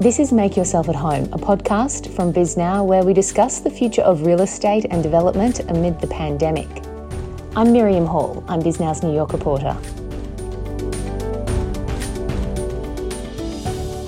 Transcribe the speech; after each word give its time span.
This 0.00 0.20
is 0.20 0.32
Make 0.32 0.56
Yourself 0.56 0.88
at 0.88 0.94
Home, 0.94 1.24
a 1.32 1.38
podcast 1.38 2.14
from 2.14 2.32
Bisnow 2.32 2.86
where 2.86 3.02
we 3.02 3.12
discuss 3.12 3.58
the 3.58 3.68
future 3.68 4.02
of 4.02 4.24
real 4.24 4.42
estate 4.42 4.86
and 4.90 5.02
development 5.02 5.58
amid 5.70 6.00
the 6.00 6.06
pandemic. 6.06 6.68
I'm 7.56 7.72
Miriam 7.72 8.06
Hall, 8.06 8.44
I'm 8.46 8.62
Bisnow's 8.62 9.02
New 9.02 9.12
York 9.12 9.32
reporter. 9.32 9.76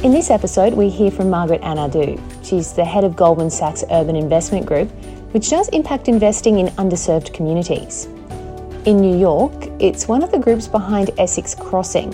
In 0.05 0.13
this 0.13 0.31
episode, 0.31 0.75
we 0.75 0.89
hear 0.89 1.11
from 1.11 1.29
Margaret 1.29 1.61
Anadu. 1.63 2.23
She's 2.45 2.73
the 2.73 2.85
head 2.85 3.03
of 3.03 3.17
Goldman 3.17 3.51
Sachs 3.51 3.83
Urban 3.91 4.15
Investment 4.15 4.67
Group, 4.67 4.89
which 5.33 5.51
does 5.51 5.69
impact 5.71 6.07
investing 6.07 6.61
in 6.61 6.69
underserved 6.77 7.35
communities. 7.35 8.07
In 8.85 9.01
New 9.01 9.19
York, 9.19 9.67
it's 9.81 10.07
one 10.07 10.23
of 10.23 10.31
the 10.31 10.39
groups 10.39 10.69
behind 10.69 11.11
Essex 11.19 11.53
Crossing, 11.53 12.13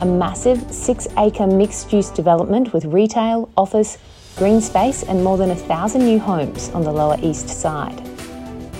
a 0.00 0.06
massive 0.06 0.60
six 0.72 1.06
acre 1.18 1.46
mixed 1.46 1.92
use 1.92 2.10
development 2.10 2.72
with 2.72 2.84
retail, 2.86 3.50
office, 3.56 3.98
green 4.36 4.60
space, 4.60 5.02
and 5.02 5.22
more 5.22 5.38
than 5.38 5.50
a 5.50 5.56
thousand 5.56 6.04
new 6.04 6.18
homes 6.18 6.68
on 6.70 6.82
the 6.82 6.92
Lower 6.92 7.16
East 7.22 7.48
Side. 7.48 8.00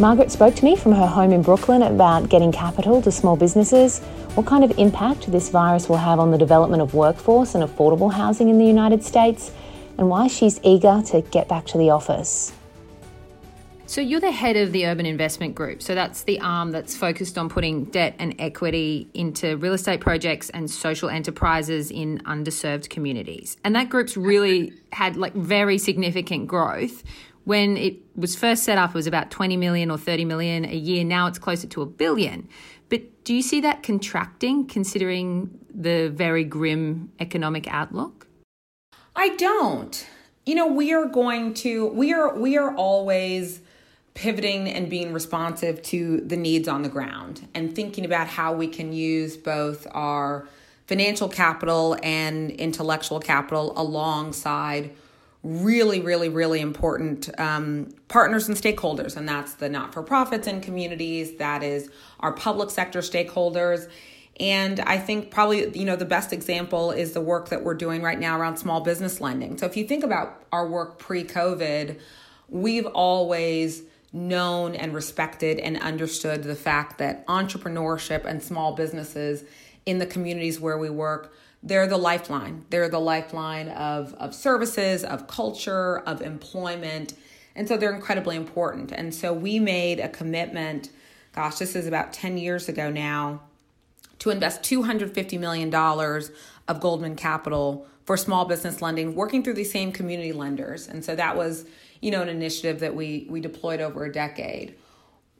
Margaret 0.00 0.32
spoke 0.32 0.56
to 0.56 0.64
me 0.64 0.74
from 0.74 0.92
her 0.92 1.06
home 1.06 1.32
in 1.32 1.41
Brooklyn 1.41 1.82
about 1.82 2.28
getting 2.28 2.50
capital 2.50 3.00
to 3.02 3.12
small 3.12 3.36
businesses, 3.36 4.00
what 4.34 4.45
kind 4.45 4.64
of 4.64 4.77
impact 4.78 5.30
this 5.30 5.50
virus 5.50 5.88
will 5.88 5.96
have 5.96 6.19
on 6.19 6.32
the 6.32 6.38
development 6.38 6.82
of 6.82 6.95
workforce 6.95 7.55
and 7.55 7.62
affordable 7.62 8.12
housing 8.12 8.48
in 8.48 8.58
the 8.58 8.66
United 8.66 9.05
States, 9.05 9.52
and 9.96 10.08
why 10.08 10.27
she's 10.27 10.58
eager 10.64 11.00
to 11.06 11.20
get 11.20 11.46
back 11.46 11.64
to 11.66 11.78
the 11.78 11.91
office. 11.91 12.52
So 13.87 14.01
you're 14.01 14.20
the 14.20 14.30
head 14.30 14.56
of 14.56 14.73
the 14.73 14.87
Urban 14.87 15.05
Investment 15.05 15.55
Group. 15.55 15.83
So 15.83 15.95
that's 15.95 16.23
the 16.23 16.41
arm 16.41 16.70
that's 16.70 16.97
focused 16.97 17.37
on 17.37 17.51
putting 17.51 17.84
debt 17.84 18.16
and 18.19 18.34
equity 18.38 19.09
into 19.12 19.59
real 19.59 19.75
estate 19.75 20.01
projects 20.01 20.48
and 20.51 20.70
social 20.70 21.11
enterprises 21.11 21.91
in 21.91 22.20
underserved 22.20 22.89
communities. 22.89 23.58
And 23.62 23.77
that 23.77 23.91
group's 23.91 24.17
really 24.17 24.73
had 24.92 25.17
like 25.17 25.34
very 25.34 25.77
significant 25.77 26.48
growth. 26.48 27.05
When 27.45 27.77
it 27.77 27.97
was 28.17 28.34
first 28.34 28.62
set 28.62 28.78
up, 28.78 28.91
it 28.91 28.95
was 28.95 29.06
about 29.06 29.31
20 29.31 29.58
million 29.58 29.91
or 29.91 29.98
30 29.98 30.25
million 30.25 30.64
a 30.64 30.75
year. 30.75 31.05
Now 31.05 31.27
it's 31.27 31.39
closer 31.39 31.67
to 31.67 31.83
a 31.83 31.86
billion. 31.86 32.48
But 32.89 33.25
do 33.25 33.34
you 33.34 33.42
see 33.42 33.61
that 33.61 33.83
contracting 33.83 34.67
considering 34.67 35.58
the 35.73 36.08
very 36.08 36.45
grim 36.45 37.12
economic 37.20 37.69
outlook? 37.69 38.27
I 39.14 39.36
don't. 39.36 40.06
You 40.47 40.55
know, 40.55 40.67
we 40.67 40.95
are 40.95 41.06
going 41.06 41.53
to 41.55 41.89
we 41.89 42.14
are 42.14 42.34
we 42.34 42.56
are 42.56 42.75
always 42.75 43.61
pivoting 44.15 44.69
and 44.69 44.89
being 44.89 45.12
responsive 45.12 45.83
to 45.83 46.20
the 46.20 46.37
needs 46.37 46.69
on 46.69 46.83
the 46.83 46.89
ground 46.89 47.48
and 47.53 47.75
thinking 47.75 48.05
about 48.05 48.29
how 48.29 48.53
we 48.55 48.69
can 48.69 48.93
use 48.93 49.37
both 49.37 49.87
our 49.91 50.48
financial 50.87 51.29
capital 51.29 51.97
and 52.03 52.51
intellectual 52.53 53.19
capital 53.19 53.73
alongside 53.77 54.95
really, 55.42 56.01
really, 56.01 56.29
really 56.29 56.61
important 56.61 57.29
um, 57.39 57.92
partners 58.09 58.48
and 58.48 58.57
stakeholders. 58.57 59.17
And 59.17 59.29
that's 59.29 59.55
the 59.55 59.69
not 59.69 59.92
for 59.92 60.03
profits 60.03 60.47
and 60.47 60.62
communities, 60.62 61.37
that 61.37 61.62
is 61.62 61.91
our 62.20 62.33
public 62.33 62.70
sector 62.70 63.01
stakeholders. 63.01 63.91
And 64.41 64.81
I 64.81 64.98
think 64.98 65.31
probably, 65.31 65.77
you 65.79 65.85
know, 65.85 65.97
the 65.97 66.07
best 66.07 66.33
example 66.33 66.91
is 66.91 67.12
the 67.12 67.20
work 67.20 67.51
that 67.51 67.62
we're 67.62 67.75
doing 67.75 68.03
right 68.03 68.19
now 68.19 68.39
around 68.39 68.57
small 68.57 68.81
business 68.81 69.20
lending. 69.20 69.59
So 69.59 69.67
if 69.67 69.77
you 69.77 69.85
think 69.87 70.03
about 70.03 70.42
our 70.51 70.67
work 70.67 70.98
pre 70.98 71.25
COVID, 71.25 72.01
we've 72.48 72.87
always 72.87 73.83
known 74.15 74.75
and 74.75 74.95
respected 74.95 75.59
and 75.59 75.79
understood 75.81 76.45
the 76.45 76.55
fact 76.55 76.98
that 76.98 77.27
entrepreneurship 77.27 78.25
and 78.25 78.43
small 78.43 78.75
businesses 78.75 79.45
in 79.84 79.98
the 79.98 80.07
communities 80.07 80.61
where 80.61 80.79
we 80.79 80.89
work 80.89 81.34
they're 81.67 81.87
the 81.87 81.97
lifeline. 81.97 82.67
They're 82.69 82.91
the 82.91 83.01
lifeline 83.01 83.70
of, 83.70 84.12
of 84.15 84.35
services 84.35 85.03
of 85.03 85.27
culture 85.27 86.01
of 86.01 86.20
employment. 86.20 87.15
And 87.57 87.67
so 87.67 87.79
they're 87.79 87.95
incredibly 87.95 88.36
important. 88.36 88.92
And 88.92 89.14
so 89.14 89.33
we 89.33 89.58
made 89.58 89.98
a 89.98 90.11
commitment 90.11 90.91
gosh 91.35 91.57
this 91.57 91.74
is 91.74 91.86
about 91.86 92.13
10 92.13 92.39
years 92.39 92.69
ago 92.69 92.91
now 92.91 93.41
to 94.20 94.30
invest 94.30 94.63
$250 94.63 95.39
million 95.39 95.74
of 95.74 96.80
goldman 96.80 97.17
capital 97.17 97.86
for 98.05 98.17
small 98.17 98.45
business 98.45 98.80
lending 98.80 99.14
working 99.14 99.42
through 99.42 99.55
these 99.55 99.73
same 99.73 99.91
community 99.91 100.33
lenders. 100.33 100.86
And 100.89 101.05
so 101.05 101.17
that 101.17 101.36
was 101.36 101.67
you 102.05 102.11
know, 102.11 102.20
an 102.20 102.29
initiative 102.29 102.81
that 102.81 102.95
we 102.95 103.27
we 103.31 103.41
deployed 103.41 103.81
over 103.81 104.05
a 104.05 104.13
decade. 104.13 104.75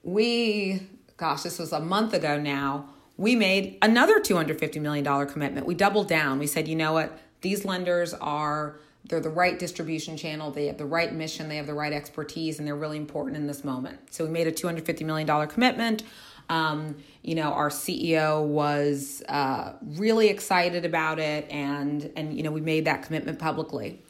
We, 0.03 0.81
gosh, 1.19 1.43
this 1.43 1.59
was 1.59 1.75
a 1.75 1.81
month 1.81 2.15
ago 2.15 2.41
now. 2.41 2.89
We 3.19 3.37
made 3.37 3.77
another 3.83 4.19
$250 4.19 4.81
million 4.81 5.27
commitment. 5.27 5.67
We 5.67 5.75
doubled 5.75 6.09
down. 6.09 6.39
We 6.39 6.47
said, 6.47 6.67
you 6.67 6.75
know 6.75 6.95
what? 6.95 7.19
These 7.43 7.67
lenders 7.67 8.15
are 8.15 8.79
they're 9.07 9.21
the 9.21 9.29
right 9.29 9.59
distribution 9.59 10.17
channel 10.17 10.51
they 10.51 10.67
have 10.69 10.79
the 10.79 10.87
right 10.87 11.13
mission 11.13 11.47
they 11.51 11.57
have 11.57 11.67
the 11.67 11.75
right 11.75 11.93
expertise 11.93 12.59
and 12.59 12.67
they're 12.67 12.75
really 12.75 12.97
important 12.97 13.37
in 13.37 13.47
this 13.47 13.63
moment 13.63 13.99
so 14.11 14.25
we 14.25 14.31
made 14.31 14.47
a 14.47 14.53
$250 14.53 15.05
million 15.05 15.47
commitment 15.47 16.05
um, 16.49 16.97
you 17.21 17.35
know 17.35 17.53
our 17.53 17.69
ceo 17.69 18.43
was 18.43 19.23
uh, 19.29 19.75
really 19.83 20.29
excited 20.29 20.87
about 20.87 21.19
it 21.19 21.47
and 21.51 22.11
and 22.17 22.35
you 22.35 22.43
know 22.43 22.51
we 22.51 22.63
made 22.63 22.87
that 22.87 23.03
commitment 23.03 23.39
publicly 23.39 24.03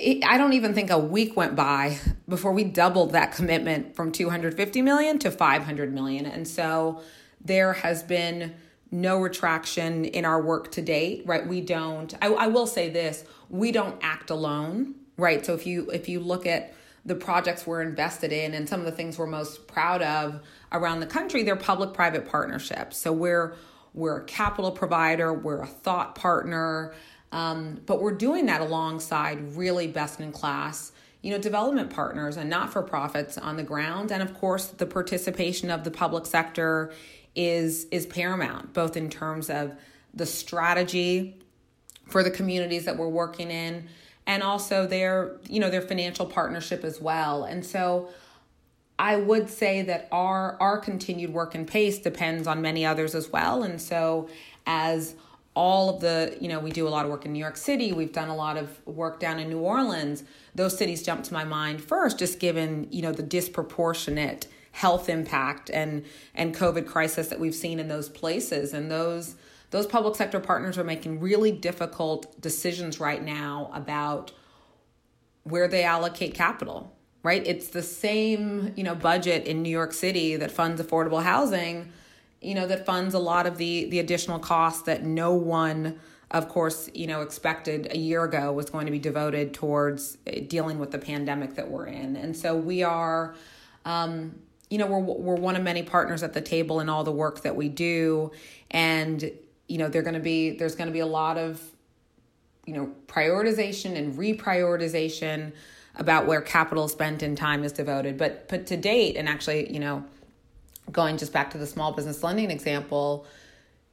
I 0.00 0.38
don't 0.38 0.52
even 0.52 0.74
think 0.74 0.90
a 0.90 0.98
week 0.98 1.36
went 1.36 1.56
by 1.56 1.98
before 2.28 2.52
we 2.52 2.62
doubled 2.62 3.12
that 3.12 3.32
commitment 3.32 3.96
from 3.96 4.12
250 4.12 4.80
million 4.82 5.18
to 5.18 5.30
500 5.30 5.92
million. 5.92 6.24
And 6.24 6.46
so 6.46 7.02
there 7.44 7.72
has 7.72 8.04
been 8.04 8.54
no 8.92 9.18
retraction 9.18 10.04
in 10.04 10.24
our 10.24 10.40
work 10.40 10.70
to 10.72 10.82
date, 10.82 11.24
right? 11.26 11.46
We 11.46 11.60
don't, 11.60 12.14
I, 12.22 12.28
I 12.28 12.46
will 12.46 12.66
say 12.66 12.88
this, 12.90 13.24
we 13.50 13.72
don't 13.72 13.98
act 14.00 14.30
alone, 14.30 14.94
right? 15.16 15.44
So 15.44 15.54
if 15.54 15.66
you, 15.66 15.90
if 15.90 16.08
you 16.08 16.20
look 16.20 16.46
at 16.46 16.74
the 17.04 17.16
projects 17.16 17.66
we're 17.66 17.82
invested 17.82 18.32
in 18.32 18.54
and 18.54 18.68
some 18.68 18.80
of 18.80 18.86
the 18.86 18.92
things 18.92 19.18
we're 19.18 19.26
most 19.26 19.66
proud 19.66 20.02
of 20.02 20.40
around 20.70 21.00
the 21.00 21.06
country, 21.06 21.42
they're 21.42 21.56
public 21.56 21.92
private 21.92 22.28
partnerships. 22.28 22.98
So 22.98 23.12
we're, 23.12 23.56
we're 23.94 24.18
a 24.18 24.24
capital 24.24 24.70
provider, 24.70 25.32
we're 25.32 25.62
a 25.62 25.66
thought 25.66 26.14
partner, 26.14 26.94
um, 27.32 27.80
but 27.86 28.00
we're 28.00 28.14
doing 28.14 28.46
that 28.46 28.60
alongside 28.60 29.56
really 29.56 29.86
best 29.86 30.20
in 30.20 30.32
class 30.32 30.92
you 31.22 31.32
know 31.32 31.38
development 31.38 31.90
partners 31.90 32.36
and 32.36 32.48
not 32.48 32.72
for 32.72 32.82
profits 32.82 33.36
on 33.38 33.56
the 33.56 33.62
ground. 33.62 34.12
And 34.12 34.22
of 34.22 34.34
course 34.34 34.66
the 34.66 34.86
participation 34.86 35.70
of 35.70 35.84
the 35.84 35.90
public 35.90 36.26
sector 36.26 36.92
is 37.34 37.86
is 37.90 38.06
paramount 38.06 38.72
both 38.72 38.96
in 38.96 39.10
terms 39.10 39.50
of 39.50 39.72
the 40.14 40.26
strategy 40.26 41.38
for 42.06 42.22
the 42.22 42.30
communities 42.30 42.84
that 42.86 42.96
we're 42.96 43.08
working 43.08 43.50
in 43.50 43.88
and 44.26 44.42
also 44.42 44.86
their 44.86 45.36
you 45.48 45.60
know 45.60 45.70
their 45.70 45.82
financial 45.82 46.26
partnership 46.26 46.84
as 46.84 47.00
well. 47.00 47.44
And 47.44 47.64
so 47.64 48.08
i 49.00 49.14
would 49.16 49.48
say 49.48 49.82
that 49.82 50.08
our 50.10 50.56
our 50.60 50.78
continued 50.78 51.32
work 51.32 51.54
and 51.54 51.68
pace 51.68 51.98
depends 51.98 52.46
on 52.46 52.62
many 52.62 52.86
others 52.86 53.14
as 53.14 53.30
well. 53.30 53.64
And 53.64 53.80
so 53.80 54.28
as 54.66 55.14
all 55.58 55.90
of 55.90 56.00
the, 56.00 56.38
you 56.40 56.46
know, 56.46 56.60
we 56.60 56.70
do 56.70 56.86
a 56.86 56.88
lot 56.88 57.04
of 57.04 57.10
work 57.10 57.26
in 57.26 57.32
New 57.32 57.40
York 57.40 57.56
City, 57.56 57.92
we've 57.92 58.12
done 58.12 58.28
a 58.28 58.36
lot 58.36 58.56
of 58.56 58.78
work 58.86 59.18
down 59.18 59.40
in 59.40 59.48
New 59.48 59.58
Orleans. 59.58 60.22
Those 60.54 60.78
cities 60.78 61.02
jump 61.02 61.24
to 61.24 61.34
my 61.34 61.42
mind 61.42 61.82
first, 61.82 62.16
just 62.16 62.38
given, 62.38 62.86
you 62.92 63.02
know, 63.02 63.10
the 63.10 63.24
disproportionate 63.24 64.46
health 64.70 65.08
impact 65.08 65.68
and 65.68 66.04
and 66.32 66.54
COVID 66.54 66.86
crisis 66.86 67.26
that 67.26 67.40
we've 67.40 67.56
seen 67.56 67.80
in 67.80 67.88
those 67.88 68.08
places. 68.08 68.72
And 68.72 68.88
those 68.88 69.34
those 69.70 69.88
public 69.88 70.14
sector 70.14 70.38
partners 70.38 70.78
are 70.78 70.84
making 70.84 71.18
really 71.18 71.50
difficult 71.50 72.40
decisions 72.40 73.00
right 73.00 73.22
now 73.22 73.68
about 73.74 74.30
where 75.42 75.66
they 75.66 75.82
allocate 75.82 76.34
capital 76.34 76.94
right 77.24 77.44
it's 77.46 77.68
the 77.68 77.82
same 77.82 78.72
you 78.76 78.84
know 78.84 78.94
budget 78.94 79.46
in 79.46 79.62
new 79.62 79.70
york 79.70 79.92
city 79.92 80.36
that 80.36 80.50
funds 80.50 80.80
affordable 80.80 81.22
housing 81.22 81.90
you 82.40 82.54
know 82.54 82.66
that 82.66 82.86
funds 82.86 83.14
a 83.14 83.18
lot 83.18 83.46
of 83.46 83.58
the 83.58 83.86
the 83.86 83.98
additional 83.98 84.38
costs 84.38 84.82
that 84.82 85.04
no 85.04 85.32
one 85.32 85.98
of 86.30 86.48
course 86.48 86.90
you 86.94 87.06
know 87.06 87.22
expected 87.22 87.88
a 87.90 87.98
year 87.98 88.24
ago 88.24 88.52
was 88.52 88.70
going 88.70 88.86
to 88.86 88.92
be 88.92 88.98
devoted 88.98 89.54
towards 89.54 90.18
eh, 90.26 90.40
dealing 90.46 90.78
with 90.78 90.90
the 90.90 90.98
pandemic 90.98 91.54
that 91.54 91.70
we're 91.70 91.86
in. 91.86 92.16
And 92.16 92.36
so 92.36 92.56
we 92.56 92.82
are 92.82 93.34
um, 93.84 94.38
you 94.70 94.78
know 94.78 94.86
we're 94.86 95.00
we're 95.00 95.36
one 95.36 95.56
of 95.56 95.62
many 95.62 95.82
partners 95.82 96.22
at 96.22 96.34
the 96.34 96.40
table 96.40 96.80
in 96.80 96.88
all 96.88 97.04
the 97.04 97.12
work 97.12 97.42
that 97.42 97.56
we 97.56 97.68
do. 97.68 98.30
And 98.70 99.30
you 99.68 99.78
know 99.78 99.88
they're 99.88 100.02
going 100.02 100.14
to 100.14 100.20
be 100.20 100.50
there's 100.50 100.74
going 100.74 100.88
to 100.88 100.92
be 100.92 101.00
a 101.00 101.06
lot 101.06 101.38
of 101.38 101.60
you 102.66 102.74
know 102.74 102.92
prioritization 103.06 103.96
and 103.96 104.16
reprioritization 104.18 105.52
about 105.96 106.26
where 106.26 106.40
capital 106.40 106.86
spent 106.86 107.22
and 107.22 107.36
time 107.36 107.64
is 107.64 107.72
devoted. 107.72 108.18
But 108.18 108.48
but 108.48 108.66
to 108.66 108.76
date 108.76 109.16
and 109.16 109.28
actually 109.28 109.72
you 109.72 109.80
know 109.80 110.04
going 110.90 111.16
just 111.16 111.32
back 111.32 111.50
to 111.50 111.58
the 111.58 111.66
small 111.66 111.92
business 111.92 112.22
lending 112.22 112.50
example, 112.50 113.26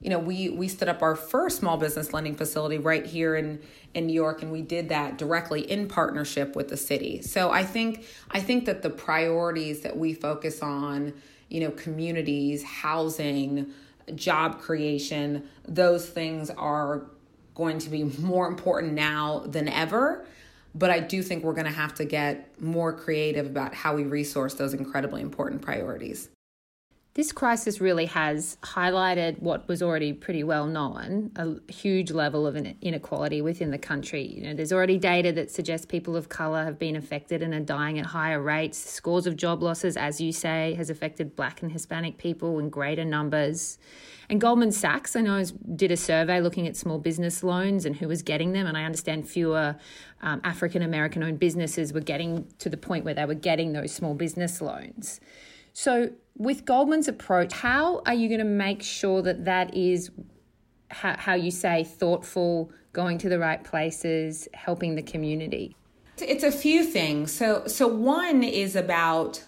you 0.01 0.09
know, 0.09 0.19
we 0.19 0.49
we 0.49 0.67
stood 0.67 0.89
up 0.89 1.01
our 1.01 1.15
first 1.15 1.57
small 1.57 1.77
business 1.77 2.13
lending 2.13 2.35
facility 2.35 2.77
right 2.77 3.05
here 3.05 3.35
in 3.35 3.61
in 3.93 4.07
New 4.07 4.13
York, 4.13 4.41
and 4.41 4.51
we 4.51 4.61
did 4.61 4.89
that 4.89 5.17
directly 5.17 5.61
in 5.61 5.87
partnership 5.87 6.55
with 6.55 6.67
the 6.67 6.77
city. 6.77 7.21
So 7.21 7.49
I 7.49 7.63
think 7.63 8.05
I 8.31 8.39
think 8.39 8.65
that 8.65 8.81
the 8.81 8.89
priorities 8.89 9.81
that 9.81 9.97
we 9.97 10.13
focus 10.13 10.61
on, 10.61 11.13
you 11.49 11.61
know, 11.61 11.71
communities, 11.71 12.63
housing, 12.63 13.71
job 14.13 14.59
creation, 14.59 15.47
those 15.67 16.07
things 16.07 16.49
are 16.51 17.07
going 17.55 17.79
to 17.79 17.89
be 17.89 18.03
more 18.03 18.47
important 18.47 18.93
now 18.93 19.43
than 19.47 19.69
ever. 19.69 20.25
But 20.75 20.91
I 20.91 20.99
do 20.99 21.23
think 21.23 21.45
we're 21.45 21.53
going 21.53 21.65
to 21.65 21.71
have 21.71 21.95
to 21.95 22.05
get 22.05 22.61
more 22.61 22.91
creative 22.91 23.45
about 23.45 23.73
how 23.73 23.95
we 23.95 24.03
resource 24.03 24.55
those 24.55 24.73
incredibly 24.73 25.21
important 25.21 25.61
priorities. 25.61 26.27
This 27.15 27.31
crisis 27.31 27.79
really 27.79 28.07
has 28.07 28.57
highlighted 28.61 29.39
what 29.39 29.69
was 29.69 29.81
already 29.81 30.11
pretty 30.11 30.43
well 30.43 30.67
known 30.67 31.31
a 31.37 31.71
huge 31.71 32.11
level 32.11 32.45
of 32.45 32.57
inequality 32.57 33.41
within 33.41 33.71
the 33.71 33.77
country. 33.77 34.27
You 34.27 34.43
know, 34.43 34.53
there's 34.53 34.73
already 34.73 34.97
data 34.97 35.31
that 35.31 35.49
suggests 35.49 35.85
people 35.85 36.17
of 36.17 36.27
colour 36.27 36.65
have 36.65 36.77
been 36.77 36.97
affected 36.97 37.41
and 37.41 37.53
are 37.53 37.61
dying 37.61 37.99
at 37.99 38.07
higher 38.07 38.41
rates. 38.41 38.77
Scores 38.77 39.27
of 39.27 39.37
job 39.37 39.63
losses, 39.63 39.95
as 39.95 40.19
you 40.19 40.33
say, 40.33 40.73
has 40.73 40.89
affected 40.89 41.37
black 41.37 41.61
and 41.61 41.71
Hispanic 41.71 42.17
people 42.17 42.59
in 42.59 42.69
greater 42.69 43.05
numbers. 43.05 43.77
And 44.27 44.41
Goldman 44.41 44.73
Sachs, 44.73 45.15
I 45.15 45.21
know, 45.21 45.41
did 45.73 45.91
a 45.91 45.97
survey 45.97 46.41
looking 46.41 46.67
at 46.67 46.75
small 46.75 46.99
business 46.99 47.45
loans 47.45 47.85
and 47.85 47.95
who 47.95 48.09
was 48.09 48.23
getting 48.23 48.51
them. 48.51 48.67
And 48.67 48.77
I 48.77 48.83
understand 48.83 49.25
fewer 49.25 49.77
um, 50.21 50.41
African 50.43 50.81
American 50.81 51.23
owned 51.23 51.39
businesses 51.39 51.93
were 51.93 52.01
getting 52.01 52.45
to 52.59 52.67
the 52.67 52.75
point 52.75 53.05
where 53.05 53.13
they 53.13 53.23
were 53.23 53.35
getting 53.35 53.71
those 53.71 53.93
small 53.93 54.15
business 54.15 54.59
loans. 54.59 55.21
So, 55.71 56.11
with 56.37 56.65
Goldman's 56.65 57.07
approach, 57.07 57.53
how 57.53 58.01
are 58.05 58.13
you 58.13 58.27
going 58.27 58.39
to 58.39 58.45
make 58.45 58.83
sure 58.83 59.21
that 59.21 59.45
that 59.45 59.73
is 59.73 60.11
how, 60.91 61.15
how 61.17 61.33
you 61.33 61.51
say 61.51 61.83
thoughtful, 61.83 62.71
going 62.93 63.17
to 63.19 63.29
the 63.29 63.39
right 63.39 63.63
places, 63.63 64.47
helping 64.53 64.95
the 64.95 65.01
community? 65.01 65.75
It's 66.17 66.43
a 66.43 66.51
few 66.51 66.83
things. 66.83 67.31
So, 67.31 67.67
so 67.67 67.87
one 67.87 68.43
is 68.43 68.75
about 68.75 69.43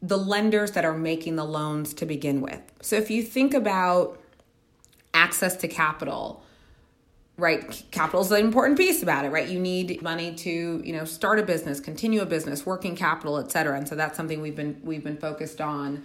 the 0.00 0.16
lenders 0.16 0.72
that 0.72 0.84
are 0.84 0.96
making 0.96 1.36
the 1.36 1.44
loans 1.44 1.92
to 1.94 2.06
begin 2.06 2.40
with. 2.40 2.60
So 2.80 2.96
if 2.96 3.10
you 3.10 3.22
think 3.22 3.52
about 3.52 4.20
access 5.12 5.56
to 5.56 5.68
capital, 5.68 6.44
right? 7.38 7.84
Capital 7.92 8.20
is 8.20 8.32
an 8.32 8.44
important 8.44 8.76
piece 8.76 9.02
about 9.02 9.24
it, 9.24 9.28
right? 9.28 9.48
You 9.48 9.60
need 9.60 10.02
money 10.02 10.34
to, 10.34 10.82
you 10.84 10.92
know, 10.92 11.04
start 11.04 11.38
a 11.38 11.44
business, 11.44 11.78
continue 11.78 12.20
a 12.20 12.26
business, 12.26 12.66
working 12.66 12.96
capital, 12.96 13.38
et 13.38 13.50
cetera. 13.52 13.78
And 13.78 13.88
so 13.88 13.94
that's 13.94 14.16
something 14.16 14.42
we've 14.42 14.56
been 14.56 14.80
we've 14.82 15.04
been 15.04 15.16
focused 15.16 15.60
on, 15.60 16.02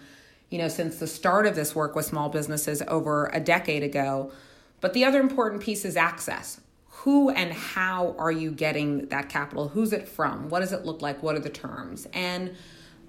you 0.51 0.59
know, 0.59 0.67
since 0.67 0.97
the 0.99 1.07
start 1.07 1.47
of 1.47 1.55
this 1.55 1.75
work 1.75 1.95
with 1.95 2.05
small 2.05 2.29
businesses 2.29 2.83
over 2.87 3.31
a 3.33 3.39
decade 3.39 3.81
ago. 3.81 4.31
But 4.79 4.93
the 4.93 5.03
other 5.03 5.19
important 5.19 5.63
piece 5.63 5.83
is 5.85 5.97
access. 5.97 6.61
Who 6.87 7.31
and 7.31 7.51
how 7.51 8.15
are 8.19 8.31
you 8.31 8.51
getting 8.51 9.07
that 9.07 9.27
capital? 9.27 9.69
Who's 9.69 9.91
it 9.91 10.07
from? 10.07 10.49
What 10.49 10.59
does 10.59 10.71
it 10.71 10.85
look 10.85 11.01
like? 11.01 11.23
What 11.23 11.35
are 11.35 11.39
the 11.39 11.49
terms? 11.49 12.07
And 12.13 12.55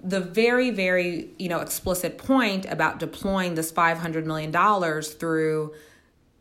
the 0.03 0.19
very 0.19 0.71
very 0.71 1.29
you 1.37 1.47
know 1.47 1.59
explicit 1.59 2.17
point 2.17 2.65
about 2.65 2.99
deploying 2.99 3.53
this 3.55 3.71
500 3.71 4.25
million 4.25 4.49
dollars 4.51 5.13
through 5.13 5.73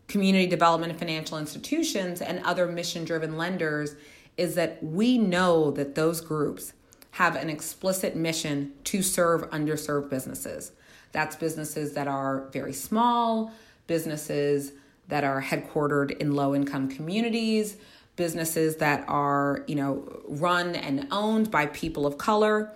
community 0.09 0.47
development 0.47 0.91
and 0.91 0.99
financial 0.99 1.39
institutions 1.39 2.21
and 2.21 2.41
other 2.45 2.67
mission 2.67 3.05
driven 3.05 3.37
lenders 3.37 3.97
is 4.37 4.55
that 4.55 4.83
we 4.83 5.19
know 5.19 5.71
that 5.71 5.95
those 5.95 6.21
groups 6.21 6.73
have 7.13 7.37
an 7.37 7.49
explicit 7.49 8.17
mission 8.17 8.73
to 8.85 9.03
serve 9.03 9.49
underserved 9.51 10.11
businesses. 10.11 10.73
That's 11.13 11.37
businesses 11.37 11.93
that 11.93 12.09
are 12.09 12.49
very 12.53 12.73
small 12.73 13.53
businesses 13.87 14.73
that 15.09 15.23
are 15.23 15.41
headquartered 15.41 16.19
in 16.19 16.35
low 16.35 16.55
income 16.55 16.89
communities 16.89 17.77
businesses 18.17 18.77
that 18.77 19.05
are 19.09 19.65
you 19.67 19.75
know 19.75 20.23
run 20.29 20.75
and 20.77 21.07
owned 21.11 21.51
by 21.51 21.67
people 21.67 22.07
of 22.07 22.19
color. 22.19 22.73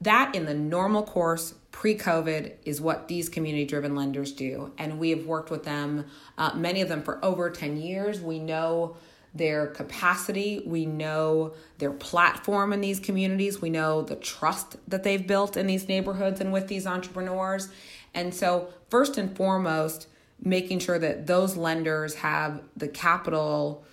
That 0.00 0.34
in 0.34 0.46
the 0.46 0.54
normal 0.54 1.02
course 1.02 1.54
pre 1.70 1.96
COVID 1.96 2.54
is 2.64 2.80
what 2.80 3.08
these 3.08 3.28
community 3.28 3.64
driven 3.64 3.94
lenders 3.94 4.32
do. 4.32 4.72
And 4.78 4.98
we 4.98 5.10
have 5.10 5.26
worked 5.26 5.50
with 5.50 5.64
them, 5.64 6.06
uh, 6.36 6.52
many 6.54 6.80
of 6.80 6.88
them 6.88 7.02
for 7.02 7.24
over 7.24 7.50
10 7.50 7.76
years. 7.76 8.20
We 8.20 8.38
know 8.38 8.96
their 9.32 9.68
capacity, 9.68 10.62
we 10.66 10.86
know 10.86 11.54
their 11.78 11.92
platform 11.92 12.72
in 12.72 12.80
these 12.80 12.98
communities, 12.98 13.60
we 13.60 13.70
know 13.70 14.02
the 14.02 14.16
trust 14.16 14.76
that 14.88 15.04
they've 15.04 15.24
built 15.24 15.56
in 15.56 15.68
these 15.68 15.88
neighborhoods 15.88 16.40
and 16.40 16.52
with 16.52 16.66
these 16.66 16.86
entrepreneurs. 16.86 17.68
And 18.12 18.34
so, 18.34 18.72
first 18.88 19.18
and 19.18 19.36
foremost, 19.36 20.08
making 20.42 20.80
sure 20.80 20.98
that 20.98 21.26
those 21.26 21.56
lenders 21.56 22.16
have 22.16 22.62
the 22.76 22.88
capital 22.88 23.84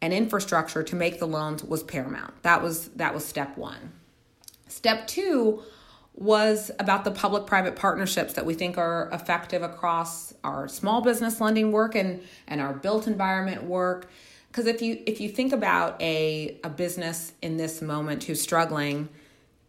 and 0.00 0.12
infrastructure 0.12 0.82
to 0.82 0.94
make 0.94 1.18
the 1.18 1.26
loans 1.26 1.64
was 1.64 1.82
paramount. 1.82 2.42
That 2.42 2.62
was 2.62 2.88
that 2.90 3.14
was 3.14 3.24
step 3.24 3.56
1. 3.56 3.76
Step 4.68 5.06
two 5.06 5.62
was 6.14 6.70
about 6.78 7.04
the 7.04 7.10
public 7.10 7.46
private 7.46 7.74
partnerships 7.74 8.34
that 8.34 8.46
we 8.46 8.54
think 8.54 8.78
are 8.78 9.10
effective 9.12 9.62
across 9.62 10.32
our 10.44 10.68
small 10.68 11.00
business 11.00 11.40
lending 11.40 11.72
work 11.72 11.94
and, 11.94 12.22
and 12.46 12.60
our 12.60 12.72
built 12.72 13.06
environment 13.06 13.64
work. 13.64 14.08
Because 14.48 14.66
if 14.66 14.80
you 14.80 15.02
if 15.06 15.20
you 15.20 15.28
think 15.28 15.52
about 15.52 16.00
a, 16.00 16.60
a 16.62 16.70
business 16.70 17.32
in 17.42 17.56
this 17.56 17.82
moment 17.82 18.22
who's 18.24 18.40
struggling 18.40 19.08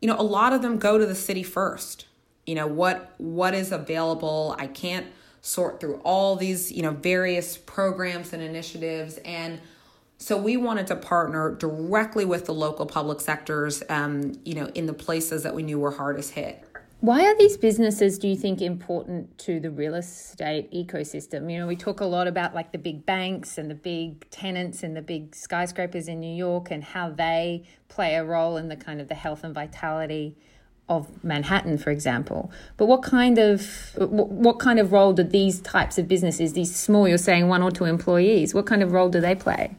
you 0.06 0.08
know 0.12 0.20
a 0.20 0.22
lot 0.22 0.54
of 0.54 0.62
them 0.62 0.78
go 0.78 1.00
to 1.00 1.06
the 1.08 1.16
city 1.16 1.42
first. 1.42 2.06
You 2.46 2.54
know 2.54 2.68
what 2.68 3.16
what 3.18 3.56
is 3.56 3.72
available? 3.72 4.56
I 4.60 4.68
can't 4.68 5.08
sort 5.42 5.80
through 5.80 6.00
all 6.04 6.36
these 6.36 6.72
you 6.72 6.84
know 6.84 6.92
various 6.92 7.58
programs 7.58 8.32
and 8.32 8.44
initiatives 8.44 9.18
and 9.26 9.60
so 10.18 10.38
we 10.38 10.58
wanted 10.58 10.88
to 10.88 10.96
partner 10.96 11.56
directly 11.56 12.26
with 12.26 12.46
the 12.46 12.54
local 12.54 12.86
public 12.86 13.20
sectors, 13.20 13.84
um, 13.90 14.34
you 14.46 14.56
know, 14.56 14.68
in 14.68 14.86
the 14.86 14.94
places 14.94 15.44
that 15.44 15.54
we 15.54 15.64
knew 15.64 15.80
were 15.80 15.92
hardest 15.92 16.32
hit. 16.32 16.64
Why 17.02 17.26
are 17.26 17.38
these 17.38 17.58
businesses, 17.58 18.18
do 18.18 18.28
you 18.28 18.38
think, 18.38 18.62
important 18.62 19.38
to 19.40 19.60
the 19.60 19.70
real 19.70 19.94
estate 19.94 20.72
ecosystem? 20.72 21.52
You 21.52 21.60
know, 21.60 21.68
we 21.68 21.76
talk 21.76 22.00
a 22.00 22.06
lot 22.06 22.28
about 22.28 22.56
like 22.56 22.72
the 22.72 22.78
big 22.78 23.06
banks 23.06 23.58
and 23.58 23.70
the 23.70 23.76
big 23.76 24.28
tenants 24.32 24.82
and 24.82 24.96
the 24.96 25.02
big 25.02 25.36
skyscrapers 25.36 26.08
in 26.08 26.20
New 26.20 26.34
York 26.34 26.72
and 26.72 26.84
how 26.84 27.10
they 27.10 27.64
play 27.90 28.16
a 28.16 28.24
role 28.24 28.58
in 28.58 28.70
the 28.70 28.76
kind 28.76 29.02
of 29.02 29.10
the 29.10 29.16
health 29.16 29.44
and 29.44 29.54
vitality 29.54 30.38
of 30.88 31.24
Manhattan, 31.24 31.78
for 31.78 31.90
example. 31.90 32.52
But 32.78 32.86
what 32.86 33.04
kind 33.04 33.38
of 33.38 33.92
what 33.98 34.60
kind 34.60 34.80
of 34.80 34.92
role 34.92 35.14
do 35.14 35.24
these 35.24 35.60
types 35.60 35.98
of 35.98 36.08
businesses, 36.08 36.54
these 36.54 36.76
small, 36.76 37.08
you're 37.08 37.18
saying 37.18 37.48
one 37.48 37.62
or 37.62 37.72
two 37.72 37.86
employees, 37.86 38.54
what 38.54 38.66
kind 38.66 38.82
of 38.82 38.94
role 38.94 39.10
do 39.10 39.20
they 39.20 39.36
play? 39.36 39.76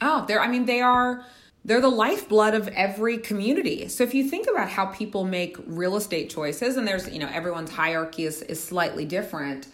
Oh, 0.00 0.24
they're, 0.26 0.40
I 0.40 0.48
mean, 0.48 0.66
they 0.66 0.80
are, 0.80 1.24
they're 1.64 1.80
the 1.80 1.88
lifeblood 1.88 2.54
of 2.54 2.68
every 2.68 3.18
community. 3.18 3.88
So 3.88 4.04
if 4.04 4.14
you 4.14 4.28
think 4.28 4.46
about 4.50 4.68
how 4.68 4.86
people 4.86 5.24
make 5.24 5.56
real 5.66 5.96
estate 5.96 6.30
choices, 6.30 6.76
and 6.76 6.86
there's, 6.86 7.08
you 7.08 7.18
know, 7.18 7.30
everyone's 7.32 7.70
hierarchy 7.70 8.24
is, 8.24 8.42
is 8.42 8.62
slightly 8.62 9.04
different, 9.04 9.66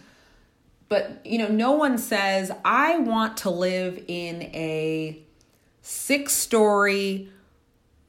but, 0.88 1.20
you 1.24 1.38
know, 1.38 1.48
no 1.48 1.72
one 1.72 1.96
says, 1.96 2.52
I 2.64 2.98
want 2.98 3.38
to 3.38 3.50
live 3.50 4.02
in 4.08 4.42
a 4.42 5.22
six 5.80 6.34
story 6.34 7.30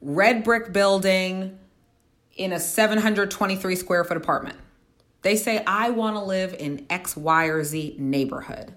red 0.00 0.44
brick 0.44 0.72
building 0.72 1.58
in 2.36 2.52
a 2.52 2.60
723 2.60 3.76
square 3.76 4.04
foot 4.04 4.16
apartment. 4.16 4.58
They 5.22 5.36
say, 5.36 5.64
I 5.66 5.90
want 5.90 6.16
to 6.16 6.22
live 6.22 6.54
in 6.54 6.86
X, 6.90 7.16
Y, 7.16 7.46
or 7.46 7.64
Z 7.64 7.96
neighborhood. 7.98 8.74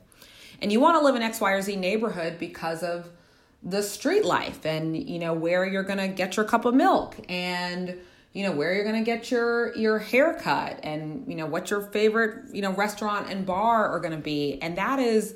And 0.61 0.71
you 0.71 0.79
want 0.79 0.97
to 0.97 1.03
live 1.03 1.15
in 1.15 1.21
X, 1.21 1.41
Y, 1.41 1.51
or 1.51 1.61
Z 1.61 1.75
neighborhood 1.75 2.39
because 2.39 2.83
of 2.83 3.09
the 3.63 3.81
street 3.81 4.23
life 4.23 4.65
and 4.65 4.97
you 5.09 5.19
know 5.19 5.33
where 5.33 5.65
you're 5.65 5.83
going 5.83 5.97
to 5.97 6.07
get 6.07 6.37
your 6.37 6.45
cup 6.45 6.65
of 6.65 6.73
milk 6.73 7.15
and 7.27 7.97
you 8.33 8.43
know 8.43 8.51
where 8.51 8.73
you're 8.73 8.83
going 8.83 9.03
to 9.03 9.05
get 9.05 9.31
your 9.31 9.75
your 9.75 9.97
haircut 9.97 10.79
and 10.83 11.25
you 11.27 11.35
know 11.35 11.47
what 11.47 11.71
your 11.71 11.81
favorite 11.81 12.53
you 12.53 12.61
know 12.61 12.71
restaurant 12.73 13.29
and 13.29 13.45
bar 13.45 13.87
are 13.87 13.99
going 13.99 14.13
to 14.13 14.21
be. 14.21 14.59
And 14.61 14.77
that 14.77 14.99
is 14.99 15.33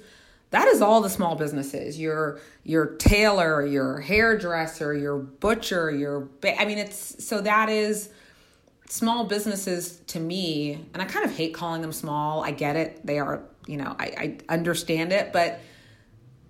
that 0.52 0.68
is 0.68 0.82
all 0.82 1.02
the 1.02 1.10
small 1.10 1.36
businesses. 1.36 2.00
Your 2.00 2.40
your 2.64 2.86
tailor 2.98 3.66
your 3.66 4.02
hairdresser 4.02 4.94
your 4.94 5.18
butcher 5.18 5.90
your 5.90 6.30
i 6.44 6.64
mean 6.66 6.78
it's 6.78 7.26
so 7.26 7.42
that 7.42 7.70
is 7.70 8.10
small 8.88 9.26
businesses 9.26 9.98
to 10.06 10.20
me 10.20 10.86
and 10.94 11.02
i 11.02 11.06
kind 11.06 11.26
of 11.26 11.36
hate 11.36 11.56
calling 11.56 11.82
them 11.82 11.92
small. 11.92 12.44
I 12.44 12.52
get 12.52 12.76
it. 12.76 13.04
They 13.04 13.18
are 13.18 13.42
you 13.66 13.78
know 13.78 13.96
i, 14.00 14.38
I 14.50 14.54
understand 14.54 15.12
it 15.12 15.34
but 15.34 15.60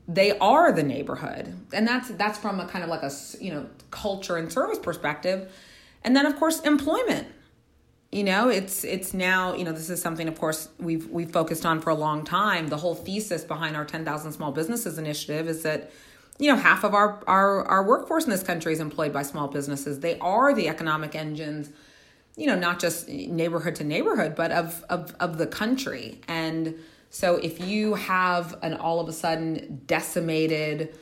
they 0.07 0.37
are 0.39 0.71
the 0.71 0.83
neighborhood. 0.83 1.55
And 1.73 1.87
that's 1.87 2.09
that's 2.09 2.37
from 2.37 2.59
a 2.59 2.67
kind 2.67 2.83
of 2.83 2.89
like 2.89 3.03
a 3.03 3.11
you 3.39 3.53
know 3.53 3.67
culture 3.91 4.37
and 4.37 4.51
service 4.51 4.79
perspective. 4.79 5.51
And 6.03 6.15
then 6.15 6.25
of 6.25 6.35
course 6.37 6.61
employment. 6.61 7.27
You 8.11 8.25
know 8.25 8.49
it's 8.49 8.83
it's 8.83 9.13
now 9.13 9.55
you 9.55 9.63
know 9.63 9.71
this 9.71 9.89
is 9.89 10.01
something 10.01 10.27
of 10.27 10.37
course 10.37 10.67
we've 10.79 11.07
we've 11.09 11.31
focused 11.31 11.65
on 11.65 11.79
for 11.79 11.91
a 11.91 11.95
long 11.95 12.25
time. 12.25 12.67
The 12.67 12.77
whole 12.77 12.95
thesis 12.95 13.43
behind 13.43 13.77
our 13.77 13.85
10,000 13.85 14.31
small 14.33 14.51
businesses 14.51 14.97
initiative 14.97 15.47
is 15.47 15.63
that 15.63 15.91
you 16.37 16.51
know 16.51 16.57
half 16.57 16.83
of 16.83 16.93
our, 16.93 17.23
our 17.27 17.63
our 17.65 17.83
workforce 17.83 18.25
in 18.25 18.31
this 18.31 18.43
country 18.43 18.73
is 18.73 18.81
employed 18.81 19.13
by 19.13 19.23
small 19.23 19.47
businesses. 19.47 20.01
They 20.01 20.19
are 20.19 20.53
the 20.53 20.67
economic 20.67 21.15
engines 21.15 21.69
you 22.35 22.47
know 22.47 22.55
not 22.55 22.79
just 22.79 23.07
neighborhood 23.07 23.75
to 23.75 23.83
neighborhood 23.83 24.35
but 24.35 24.51
of 24.51 24.83
of 24.89 25.15
of 25.21 25.37
the 25.37 25.47
country. 25.47 26.19
And 26.27 26.75
so 27.11 27.35
if 27.35 27.59
you 27.59 27.95
have 27.95 28.57
an 28.63 28.73
all 28.73 29.01
of 29.01 29.09
a 29.09 29.13
sudden 29.13 29.81
decimated, 29.85 30.97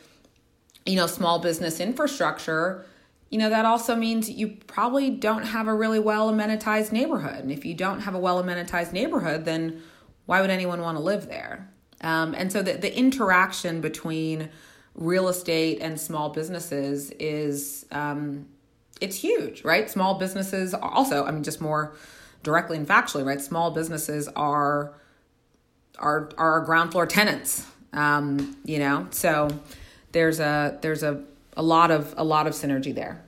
you 0.84 0.96
know, 0.96 1.06
small 1.06 1.38
business 1.38 1.80
infrastructure, 1.80 2.84
you 3.30 3.38
know, 3.38 3.52
that 3.52 3.64
also 3.64 3.96
means 3.96 4.28
you 4.28 4.58
probably 4.66 5.12
don't 5.12 5.44
have 5.44 5.68
a 5.68 5.74
really 5.74 6.00
well 6.00 6.32
amenitized 6.32 6.92
neighborhood. 6.92 7.44
And 7.44 7.52
if 7.52 7.64
you 7.64 7.76
don't 7.76 8.00
have 8.02 8.16
a 8.16 8.20
well 8.20 8.44
amenitized 8.44 8.92
neighborhood, 8.92 9.46
then 9.46 9.84
why 10.26 10.42
would 10.42 10.50
anyone 10.50 10.82
want 10.82 10.98
to 10.98 11.04
live 11.04 11.28
there? 11.28 11.72
Um, 12.02 12.34
and 12.34 12.52
so 12.52 12.64
the, 12.64 12.74
the 12.74 12.96
interaction 12.98 13.80
between 13.80 14.50
real 14.96 15.28
estate 15.28 15.78
and 15.80 16.00
small 16.00 16.30
businesses 16.30 17.12
is 17.20 17.86
um, 17.92 18.48
it's 19.00 19.18
huge, 19.18 19.64
right? 19.64 19.88
Small 19.88 20.18
businesses 20.18 20.74
also, 20.74 21.24
I 21.26 21.32
mean, 21.32 21.44
just 21.44 21.62
more 21.62 21.96
directly 22.42 22.78
and 22.78 22.88
factually, 22.88 23.24
right? 23.24 23.40
Small 23.40 23.70
businesses 23.70 24.28
are 24.30 24.96
are 26.00 26.30
are 26.38 26.62
ground 26.62 26.92
floor 26.92 27.06
tenants, 27.06 27.66
um, 27.94 28.58
you 28.66 28.80
know. 28.80 29.08
So 29.12 29.50
there's 30.12 30.40
a 30.40 30.78
there's 30.82 31.04
a 31.04 31.24
a 31.56 31.64
lot 31.64 31.92
of 31.92 32.14
a 32.18 32.24
lot 32.24 32.48
of 32.48 32.54
synergy 32.54 32.94
there. 32.94 33.24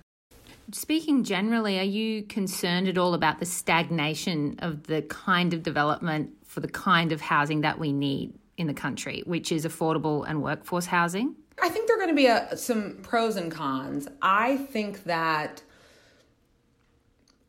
Speaking 0.73 1.23
generally, 1.23 1.79
are 1.79 1.83
you 1.83 2.23
concerned 2.23 2.87
at 2.87 2.97
all 2.97 3.13
about 3.13 3.39
the 3.39 3.45
stagnation 3.45 4.55
of 4.59 4.83
the 4.83 5.01
kind 5.03 5.53
of 5.53 5.63
development 5.63 6.31
for 6.45 6.61
the 6.61 6.69
kind 6.69 7.11
of 7.11 7.19
housing 7.19 7.61
that 7.61 7.77
we 7.77 7.91
need 7.91 8.33
in 8.57 8.67
the 8.67 8.73
country, 8.73 9.21
which 9.25 9.51
is 9.51 9.65
affordable 9.65 10.25
and 10.27 10.41
workforce 10.41 10.85
housing? 10.85 11.35
I 11.61 11.67
think 11.67 11.87
there 11.87 11.97
are 11.97 11.99
going 11.99 12.09
to 12.09 12.15
be 12.15 12.27
a, 12.27 12.55
some 12.55 12.99
pros 13.03 13.35
and 13.35 13.51
cons. 13.51 14.07
I 14.21 14.57
think 14.57 15.03
that 15.03 15.61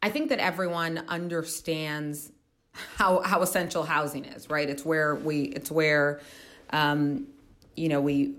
I 0.03 0.11
think 0.11 0.31
that 0.31 0.41
everyone 0.41 1.05
understands 1.09 2.33
how 2.97 3.21
how 3.23 3.43
essential 3.43 3.85
housing 3.85 4.25
is, 4.25 4.49
right? 4.49 4.69
It's 4.69 4.85
where 4.85 5.15
we 5.15 5.43
it's 5.43 5.71
where 5.71 6.21
um, 6.71 7.27
you 7.75 7.89
know 7.89 8.01
we 8.01 8.35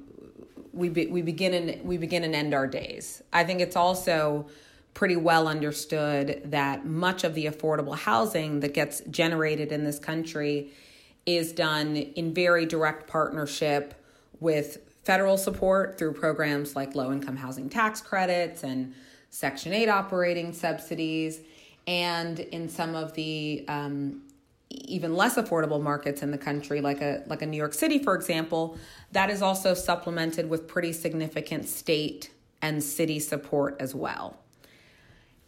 we 0.72 0.90
be, 0.90 1.08
we 1.08 1.22
begin 1.22 1.54
and 1.54 1.86
we 1.86 1.98
begin 1.98 2.24
and 2.24 2.34
end 2.34 2.54
our 2.54 2.68
days. 2.68 3.22
I 3.32 3.44
think 3.44 3.62
it's 3.62 3.76
also 3.76 4.48
pretty 4.94 5.16
well 5.16 5.48
understood 5.48 6.42
that 6.46 6.86
much 6.86 7.24
of 7.24 7.34
the 7.34 7.46
affordable 7.46 7.98
housing 7.98 8.60
that 8.62 8.74
gets 8.74 9.02
generated 9.10 9.72
in 9.72 9.84
this 9.84 10.00
country 10.00 10.72
is 11.26 11.52
done 11.52 11.98
in 11.98 12.34
very 12.34 12.66
direct 12.66 13.08
partnership 13.08 13.96
with 14.40 14.78
federal 15.04 15.38
support 15.38 15.98
through 15.98 16.14
programs 16.14 16.76
like 16.76 16.96
low 16.96 17.12
income 17.12 17.36
housing 17.36 17.70
tax 17.70 18.02
credits 18.02 18.64
and 18.64 18.94
Section 19.30 19.74
8 19.74 19.90
operating 19.90 20.54
subsidies, 20.54 21.40
and 21.88 22.40
in 22.40 22.70
some 22.70 22.96
of 22.96 23.14
the 23.14 23.66
um, 23.68 24.22
even 24.70 25.16
less 25.16 25.36
affordable 25.36 25.82
markets 25.82 26.22
in 26.22 26.32
the 26.32 26.38
country, 26.38 26.82
like 26.82 27.02
a 27.02 27.24
like 27.28 27.42
a 27.42 27.46
New 27.46 27.58
York 27.58 27.74
City, 27.74 28.00
for 28.00 28.16
example, 28.16 28.78
that 29.12 29.30
is 29.30 29.42
also 29.42 29.74
supplemented 29.74 30.50
with 30.50 30.68
pretty 30.68 30.94
significant 30.94 31.68
state 31.68 32.32
and 32.62 32.82
city 32.82 33.20
support 33.20 33.76
as 33.80 33.94
well. 33.94 34.38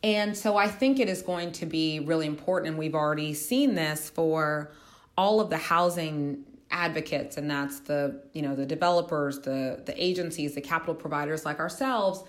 And 0.03 0.37
so 0.37 0.57
I 0.57 0.67
think 0.67 0.99
it 0.99 1.09
is 1.09 1.21
going 1.21 1.51
to 1.53 1.65
be 1.65 1.99
really 1.99 2.27
important, 2.27 2.69
and 2.69 2.77
we've 2.77 2.95
already 2.95 3.33
seen 3.33 3.73
this 3.75 4.09
for 4.09 4.71
all 5.17 5.39
of 5.39 5.49
the 5.49 5.57
housing 5.57 6.43
advocates, 6.69 7.37
and 7.37 7.49
that's 7.49 7.79
the 7.79 8.21
you 8.33 8.41
know 8.41 8.55
the 8.55 8.65
developers, 8.65 9.39
the 9.39 9.81
the 9.85 10.03
agencies, 10.03 10.53
the 10.53 10.61
capital 10.61 10.93
providers 10.93 11.45
like 11.45 11.59
ourselves, 11.59 12.23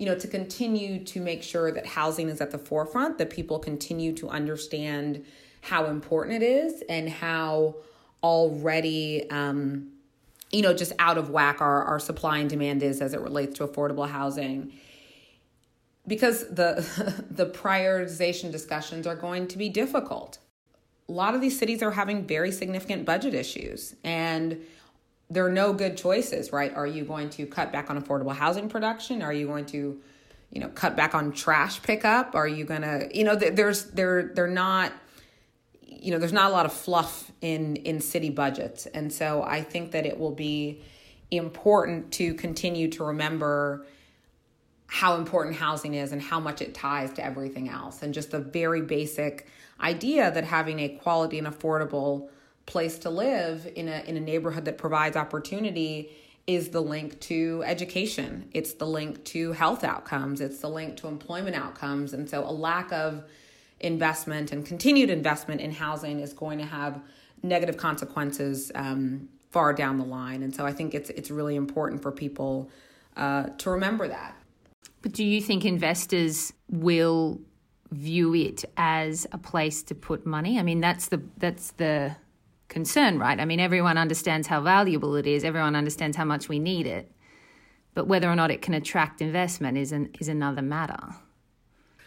you 0.00 0.06
know, 0.06 0.14
to 0.14 0.26
continue 0.26 1.04
to 1.04 1.20
make 1.20 1.42
sure 1.42 1.70
that 1.70 1.84
housing 1.84 2.30
is 2.30 2.40
at 2.40 2.50
the 2.50 2.56
forefront, 2.58 3.18
that 3.18 3.28
people 3.28 3.58
continue 3.58 4.14
to 4.14 4.30
understand 4.30 5.22
how 5.60 5.84
important 5.84 6.42
it 6.42 6.46
is 6.46 6.82
and 6.88 7.10
how 7.10 7.74
already 8.22 9.28
um, 9.28 9.90
you 10.50 10.62
know 10.62 10.72
just 10.72 10.94
out 10.98 11.18
of 11.18 11.28
whack 11.28 11.60
our, 11.60 11.84
our 11.84 12.00
supply 12.00 12.38
and 12.38 12.48
demand 12.48 12.82
is 12.82 13.02
as 13.02 13.12
it 13.12 13.20
relates 13.20 13.58
to 13.58 13.66
affordable 13.66 14.08
housing 14.08 14.72
because 16.06 16.48
the 16.48 16.82
the 17.30 17.44
prioritization 17.44 18.50
discussions 18.50 19.06
are 19.06 19.16
going 19.16 19.46
to 19.48 19.58
be 19.58 19.68
difficult. 19.68 20.38
A 21.10 21.12
lot 21.12 21.34
of 21.34 21.42
these 21.42 21.58
cities 21.58 21.82
are 21.82 21.90
having 21.90 22.26
very 22.26 22.52
significant 22.52 23.04
budget 23.04 23.34
issues 23.34 23.96
and 24.02 24.62
there 25.30 25.46
are 25.46 25.52
no 25.52 25.72
good 25.72 25.96
choices, 25.96 26.52
right? 26.52 26.74
Are 26.74 26.86
you 26.86 27.04
going 27.04 27.30
to 27.30 27.46
cut 27.46 27.72
back 27.72 27.88
on 27.88 28.00
affordable 28.00 28.34
housing 28.34 28.68
production? 28.68 29.22
Are 29.22 29.32
you 29.32 29.46
going 29.46 29.66
to, 29.66 30.00
you 30.50 30.60
know, 30.60 30.68
cut 30.68 30.96
back 30.96 31.14
on 31.14 31.32
trash 31.32 31.80
pickup? 31.82 32.34
Are 32.34 32.48
you 32.48 32.64
going 32.64 32.82
to, 32.82 33.08
you 33.14 33.24
know, 33.24 33.36
there's 33.36 33.84
they're 33.84 34.32
they're 34.34 34.48
not 34.48 34.92
you 35.82 36.10
know, 36.10 36.18
there's 36.18 36.32
not 36.32 36.50
a 36.50 36.52
lot 36.52 36.66
of 36.66 36.72
fluff 36.72 37.30
in 37.40 37.76
in 37.76 38.00
city 38.00 38.30
budgets. 38.30 38.86
And 38.86 39.12
so 39.12 39.42
I 39.42 39.62
think 39.62 39.92
that 39.92 40.06
it 40.06 40.18
will 40.18 40.34
be 40.34 40.82
important 41.30 42.12
to 42.12 42.34
continue 42.34 42.88
to 42.88 43.04
remember 43.04 43.86
how 44.86 45.14
important 45.16 45.54
housing 45.54 45.94
is 45.94 46.10
and 46.10 46.20
how 46.20 46.40
much 46.40 46.60
it 46.60 46.74
ties 46.74 47.12
to 47.12 47.24
everything 47.24 47.68
else. 47.68 48.02
And 48.02 48.12
just 48.12 48.32
the 48.32 48.40
very 48.40 48.82
basic 48.82 49.46
idea 49.80 50.32
that 50.32 50.42
having 50.42 50.80
a 50.80 50.88
quality 50.88 51.38
and 51.38 51.46
affordable 51.46 52.28
place 52.66 52.98
to 53.00 53.10
live 53.10 53.68
in 53.74 53.88
a 53.88 54.02
in 54.06 54.16
a 54.16 54.20
neighborhood 54.20 54.64
that 54.66 54.78
provides 54.78 55.16
opportunity 55.16 56.10
is 56.46 56.70
the 56.70 56.80
link 56.80 57.20
to 57.20 57.62
education. 57.64 58.48
It's 58.52 58.72
the 58.72 58.86
link 58.86 59.24
to 59.26 59.52
health 59.52 59.84
outcomes. 59.84 60.40
It's 60.40 60.58
the 60.58 60.68
link 60.68 60.96
to 60.98 61.06
employment 61.06 61.54
outcomes. 61.54 62.12
And 62.12 62.28
so 62.28 62.44
a 62.44 62.50
lack 62.50 62.92
of 62.92 63.24
investment 63.80 64.50
and 64.52 64.64
continued 64.64 65.10
investment 65.10 65.60
in 65.60 65.72
housing 65.72 66.20
is 66.20 66.32
going 66.32 66.58
to 66.58 66.64
have 66.64 67.02
negative 67.42 67.76
consequences 67.76 68.72
um, 68.74 69.28
far 69.50 69.72
down 69.72 69.96
the 69.96 70.04
line. 70.04 70.42
And 70.42 70.54
so 70.54 70.66
I 70.66 70.72
think 70.72 70.94
it's 70.94 71.10
it's 71.10 71.30
really 71.30 71.56
important 71.56 72.02
for 72.02 72.12
people 72.12 72.70
uh, 73.16 73.44
to 73.58 73.70
remember 73.70 74.08
that. 74.08 74.36
But 75.02 75.12
do 75.12 75.24
you 75.24 75.40
think 75.40 75.64
investors 75.64 76.52
will 76.68 77.40
view 77.90 78.34
it 78.34 78.64
as 78.76 79.26
a 79.32 79.38
place 79.38 79.82
to 79.84 79.94
put 79.94 80.26
money? 80.26 80.58
I 80.58 80.62
mean, 80.62 80.80
that's 80.80 81.08
the 81.08 81.22
that's 81.38 81.72
the 81.72 82.16
concern, 82.70 83.18
right? 83.18 83.38
I 83.38 83.44
mean, 83.44 83.60
everyone 83.60 83.98
understands 83.98 84.46
how 84.46 84.62
valuable 84.62 85.16
it 85.16 85.26
is. 85.26 85.44
Everyone 85.44 85.76
understands 85.76 86.16
how 86.16 86.24
much 86.24 86.48
we 86.48 86.58
need 86.58 86.86
it. 86.86 87.12
But 87.92 88.06
whether 88.06 88.30
or 88.30 88.36
not 88.36 88.50
it 88.50 88.62
can 88.62 88.72
attract 88.72 89.20
investment 89.20 89.76
is 89.76 89.92
an, 89.92 90.10
is 90.18 90.28
another 90.28 90.62
matter. 90.62 91.14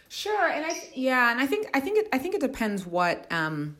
Sure, 0.08 0.48
and 0.48 0.64
I 0.64 0.72
yeah, 0.94 1.30
and 1.30 1.40
I 1.40 1.46
think 1.46 1.68
I 1.74 1.80
think 1.80 1.98
it 1.98 2.08
I 2.12 2.18
think 2.18 2.34
it 2.34 2.40
depends 2.40 2.86
what 2.86 3.30
um 3.32 3.76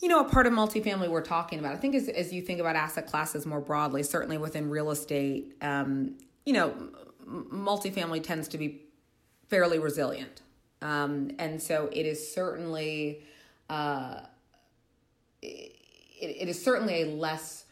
you 0.00 0.08
know, 0.08 0.20
a 0.20 0.28
part 0.28 0.46
of 0.46 0.52
multifamily 0.52 1.08
we're 1.08 1.20
talking 1.20 1.58
about. 1.58 1.74
I 1.74 1.76
think 1.76 1.94
as 1.94 2.08
as 2.08 2.32
you 2.32 2.42
think 2.42 2.60
about 2.60 2.76
asset 2.76 3.06
classes 3.06 3.44
more 3.44 3.60
broadly, 3.60 4.02
certainly 4.02 4.38
within 4.38 4.70
real 4.70 4.90
estate, 4.90 5.54
um, 5.60 6.16
you 6.46 6.52
know, 6.52 6.74
multifamily 7.26 8.22
tends 8.22 8.48
to 8.48 8.58
be 8.58 8.82
fairly 9.48 9.78
resilient. 9.78 10.42
Um, 10.82 11.32
and 11.38 11.60
so 11.60 11.90
it 11.92 12.06
is 12.06 12.32
certainly 12.32 13.24
uh, 13.68 14.20
it, 15.42 15.76
it 16.20 16.48
is 16.48 16.62
certainly 16.62 17.02
a 17.02 17.06
less 17.06 17.64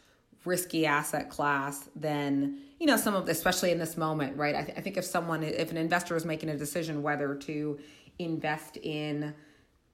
risky 0.45 0.85
asset 0.85 1.29
class 1.29 1.89
than 1.95 2.57
you 2.79 2.87
know 2.87 2.97
some 2.97 3.15
of 3.15 3.27
especially 3.27 3.71
in 3.71 3.77
this 3.77 3.97
moment 3.97 4.35
right 4.37 4.55
I, 4.55 4.63
th- 4.63 4.77
I 4.77 4.81
think 4.81 4.97
if 4.97 5.03
someone 5.03 5.43
if 5.43 5.69
an 5.71 5.77
investor 5.77 6.15
is 6.15 6.25
making 6.25 6.49
a 6.49 6.57
decision 6.57 7.03
whether 7.03 7.35
to 7.35 7.79
invest 8.17 8.77
in 8.77 9.33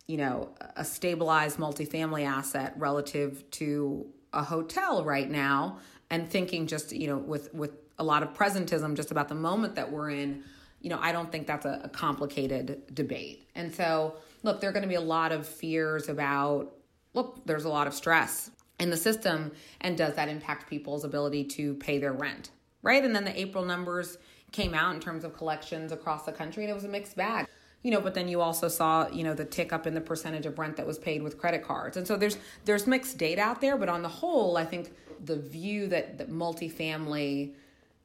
you 0.07 0.17
know 0.17 0.49
a 0.75 0.85
stabilized 0.85 1.57
multifamily 1.57 2.25
asset 2.25 2.73
relative 2.77 3.49
to 3.51 4.05
a 4.33 4.43
hotel 4.43 5.03
right 5.03 5.29
now 5.29 5.79
and 6.11 6.29
thinking 6.29 6.67
just 6.67 6.91
you 6.91 7.07
know 7.07 7.17
with 7.17 7.53
with 7.53 7.71
a 7.97 8.03
lot 8.03 8.23
of 8.23 8.33
presentism 8.33 8.95
just 8.95 9.11
about 9.11 9.29
the 9.29 9.35
moment 9.35 9.75
that 9.75 9.91
we're 9.91 10.09
in, 10.09 10.43
you 10.81 10.89
know, 10.89 10.99
I 11.01 11.11
don't 11.11 11.31
think 11.31 11.47
that's 11.47 11.65
a, 11.65 11.81
a 11.83 11.89
complicated 11.89 12.83
debate. 12.93 13.47
And 13.55 13.73
so, 13.73 14.15
look, 14.43 14.59
there 14.59 14.69
are 14.69 14.73
going 14.73 14.83
to 14.83 14.89
be 14.89 14.95
a 14.95 15.01
lot 15.01 15.31
of 15.31 15.47
fears 15.47 16.09
about, 16.09 16.74
look, 17.15 17.45
there's 17.45 17.65
a 17.65 17.69
lot 17.69 17.87
of 17.87 17.93
stress 17.93 18.51
in 18.79 18.89
the 18.89 18.97
system, 18.97 19.51
and 19.81 19.97
does 19.97 20.15
that 20.15 20.29
impact 20.29 20.69
people's 20.69 21.03
ability 21.03 21.45
to 21.45 21.73
pay 21.75 21.97
their 21.97 22.13
rent? 22.13 22.51
Right. 22.81 23.03
And 23.03 23.15
then 23.15 23.23
the 23.23 23.39
April 23.39 23.65
numbers 23.65 24.17
came 24.51 24.73
out 24.73 24.93
in 24.93 25.01
terms 25.01 25.23
of 25.23 25.35
collections 25.35 25.91
across 25.91 26.23
the 26.25 26.31
country, 26.31 26.63
and 26.63 26.71
it 26.71 26.75
was 26.75 26.83
a 26.83 26.89
mixed 26.89 27.15
bag 27.15 27.47
you 27.85 27.91
know 27.91 28.01
but 28.01 28.15
then 28.15 28.27
you 28.27 28.41
also 28.41 28.67
saw 28.67 29.07
you 29.09 29.23
know 29.23 29.35
the 29.35 29.45
tick 29.45 29.71
up 29.71 29.85
in 29.85 29.93
the 29.93 30.01
percentage 30.01 30.47
of 30.47 30.57
rent 30.57 30.75
that 30.75 30.87
was 30.87 30.97
paid 30.97 31.21
with 31.21 31.37
credit 31.37 31.63
cards 31.63 31.95
and 31.95 32.05
so 32.07 32.17
there's 32.17 32.37
there's 32.65 32.87
mixed 32.87 33.17
data 33.19 33.39
out 33.39 33.61
there 33.61 33.77
but 33.77 33.87
on 33.87 34.01
the 34.01 34.09
whole 34.09 34.57
i 34.57 34.65
think 34.65 34.91
the 35.23 35.37
view 35.37 35.87
that, 35.87 36.17
that 36.17 36.29
multifamily 36.29 37.53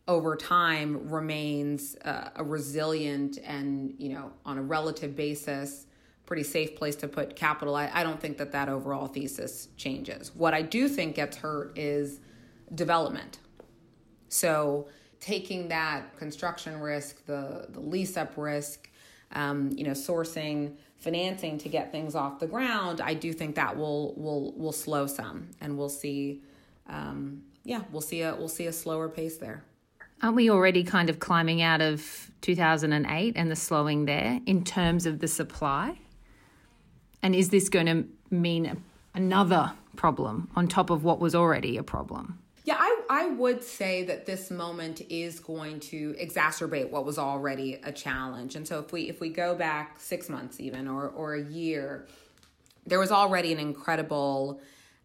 over 0.06 0.36
time 0.36 1.08
remains 1.10 1.96
uh, 2.04 2.28
a 2.36 2.44
resilient 2.44 3.38
and 3.42 3.94
you 3.98 4.10
know 4.10 4.30
on 4.44 4.58
a 4.58 4.62
relative 4.62 5.16
basis 5.16 5.86
pretty 6.30 6.44
safe 6.44 6.76
place 6.76 6.94
to 6.94 7.08
put 7.08 7.34
capital. 7.34 7.74
I, 7.74 7.90
I 7.92 8.04
don't 8.04 8.20
think 8.20 8.38
that 8.38 8.52
that 8.52 8.68
overall 8.68 9.08
thesis 9.08 9.66
changes. 9.76 10.30
What 10.32 10.54
i 10.54 10.62
do 10.62 10.88
think 10.88 11.16
gets 11.16 11.36
hurt 11.38 11.76
is 11.76 12.20
development. 12.72 13.40
So 14.28 14.86
taking 15.18 15.66
that 15.68 16.16
construction 16.16 16.78
risk 16.78 17.26
the 17.26 17.66
the 17.70 17.80
lease 17.80 18.16
up 18.16 18.36
risk 18.36 18.88
um, 19.32 19.70
you 19.72 19.82
know 19.82 19.90
sourcing 19.90 20.76
financing 20.98 21.58
to 21.58 21.68
get 21.68 21.90
things 21.90 22.14
off 22.14 22.38
the 22.38 22.46
ground 22.46 23.00
i 23.00 23.12
do 23.12 23.32
think 23.32 23.54
that 23.56 23.76
will 23.76 24.14
will 24.14 24.52
will 24.52 24.72
slow 24.72 25.06
some 25.06 25.48
and 25.60 25.76
we'll 25.76 25.88
see 25.88 26.42
um, 26.88 27.42
yeah 27.64 27.82
we'll 27.90 28.00
see 28.00 28.22
a 28.22 28.36
we'll 28.36 28.48
see 28.48 28.66
a 28.66 28.72
slower 28.72 29.08
pace 29.08 29.36
there. 29.36 29.64
Aren't 30.22 30.36
we 30.36 30.50
already 30.50 30.84
kind 30.84 31.08
of 31.10 31.18
climbing 31.18 31.60
out 31.62 31.80
of 31.80 32.30
2008 32.42 33.32
and 33.36 33.50
the 33.50 33.56
slowing 33.56 34.04
there 34.04 34.38
in 34.44 34.62
terms 34.64 35.06
of 35.06 35.18
the 35.18 35.28
supply? 35.28 35.98
And 37.22 37.34
is 37.34 37.50
this 37.50 37.68
going 37.68 37.86
to 37.86 38.04
mean 38.30 38.82
another 39.14 39.72
problem 39.96 40.48
on 40.56 40.68
top 40.68 40.90
of 40.90 41.04
what 41.04 41.20
was 41.20 41.34
already 41.34 41.76
a 41.76 41.82
problem. 41.82 42.38
Yeah, 42.64 42.76
I, 42.78 43.00
I 43.08 43.26
would 43.30 43.64
say 43.64 44.04
that 44.04 44.26
this 44.26 44.50
moment 44.50 45.02
is 45.08 45.40
going 45.40 45.80
to 45.80 46.14
exacerbate 46.14 46.90
what 46.90 47.04
was 47.04 47.18
already 47.18 47.74
a 47.82 47.90
challenge. 47.90 48.54
And 48.54 48.66
so 48.66 48.78
if 48.78 48.92
we 48.92 49.08
if 49.08 49.20
we 49.20 49.30
go 49.30 49.54
back 49.54 49.98
six 49.98 50.28
months 50.28 50.60
even 50.60 50.86
or 50.86 51.08
or 51.08 51.34
a 51.34 51.42
year, 51.42 52.06
there 52.86 52.98
was 52.98 53.10
already 53.10 53.52
an 53.52 53.58
incredible 53.58 54.60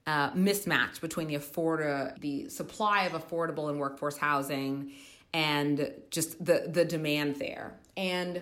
uh, 0.06 0.32
mismatch 0.32 1.02
between 1.02 1.28
the 1.28 1.36
afford 1.36 2.20
the 2.20 2.50
supply 2.50 3.06
of 3.06 3.14
affordable 3.14 3.70
and 3.70 3.80
workforce 3.80 4.18
housing 4.18 4.92
and 5.34 5.92
just 6.12 6.44
the 6.44 6.70
the 6.72 6.86
demand 6.86 7.38
there. 7.38 7.74
And 7.98 8.42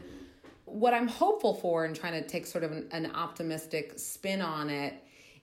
what 0.74 0.94
I'm 0.94 1.08
hopeful 1.08 1.54
for 1.54 1.86
and 1.86 1.96
trying 1.96 2.22
to 2.22 2.28
take 2.28 2.46
sort 2.46 2.64
of 2.64 2.72
an, 2.72 2.88
an 2.92 3.12
optimistic 3.14 3.94
spin 3.98 4.42
on 4.42 4.70
it 4.70 4.96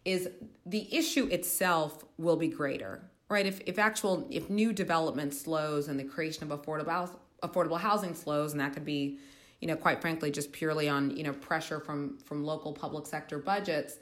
is 0.04 0.28
the 0.66 0.94
issue 0.94 1.26
itself 1.26 2.04
will 2.18 2.36
be 2.36 2.48
greater 2.48 3.10
right? 3.30 3.46
If 3.46 3.62
if 3.64 3.78
actual 3.78 4.26
if 4.28 4.50
new 4.50 4.74
development 4.74 5.32
slows 5.32 5.88
and 5.88 5.98
the 5.98 6.04
creation 6.04 6.50
of 6.50 6.60
affordable 6.60 7.08
affordable 7.42 7.80
housing 7.80 8.14
slows, 8.14 8.52
and 8.52 8.60
that 8.60 8.74
could 8.74 8.84
be, 8.84 9.18
you 9.60 9.68
know, 9.68 9.76
quite 9.76 10.02
frankly, 10.02 10.30
just 10.30 10.52
purely 10.52 10.90
on 10.90 11.16
you 11.16 11.22
know 11.22 11.32
pressure 11.32 11.80
from 11.80 12.18
from 12.18 12.44
local 12.44 12.74
public 12.74 13.06
sector 13.06 13.38
budgets. 13.38 13.96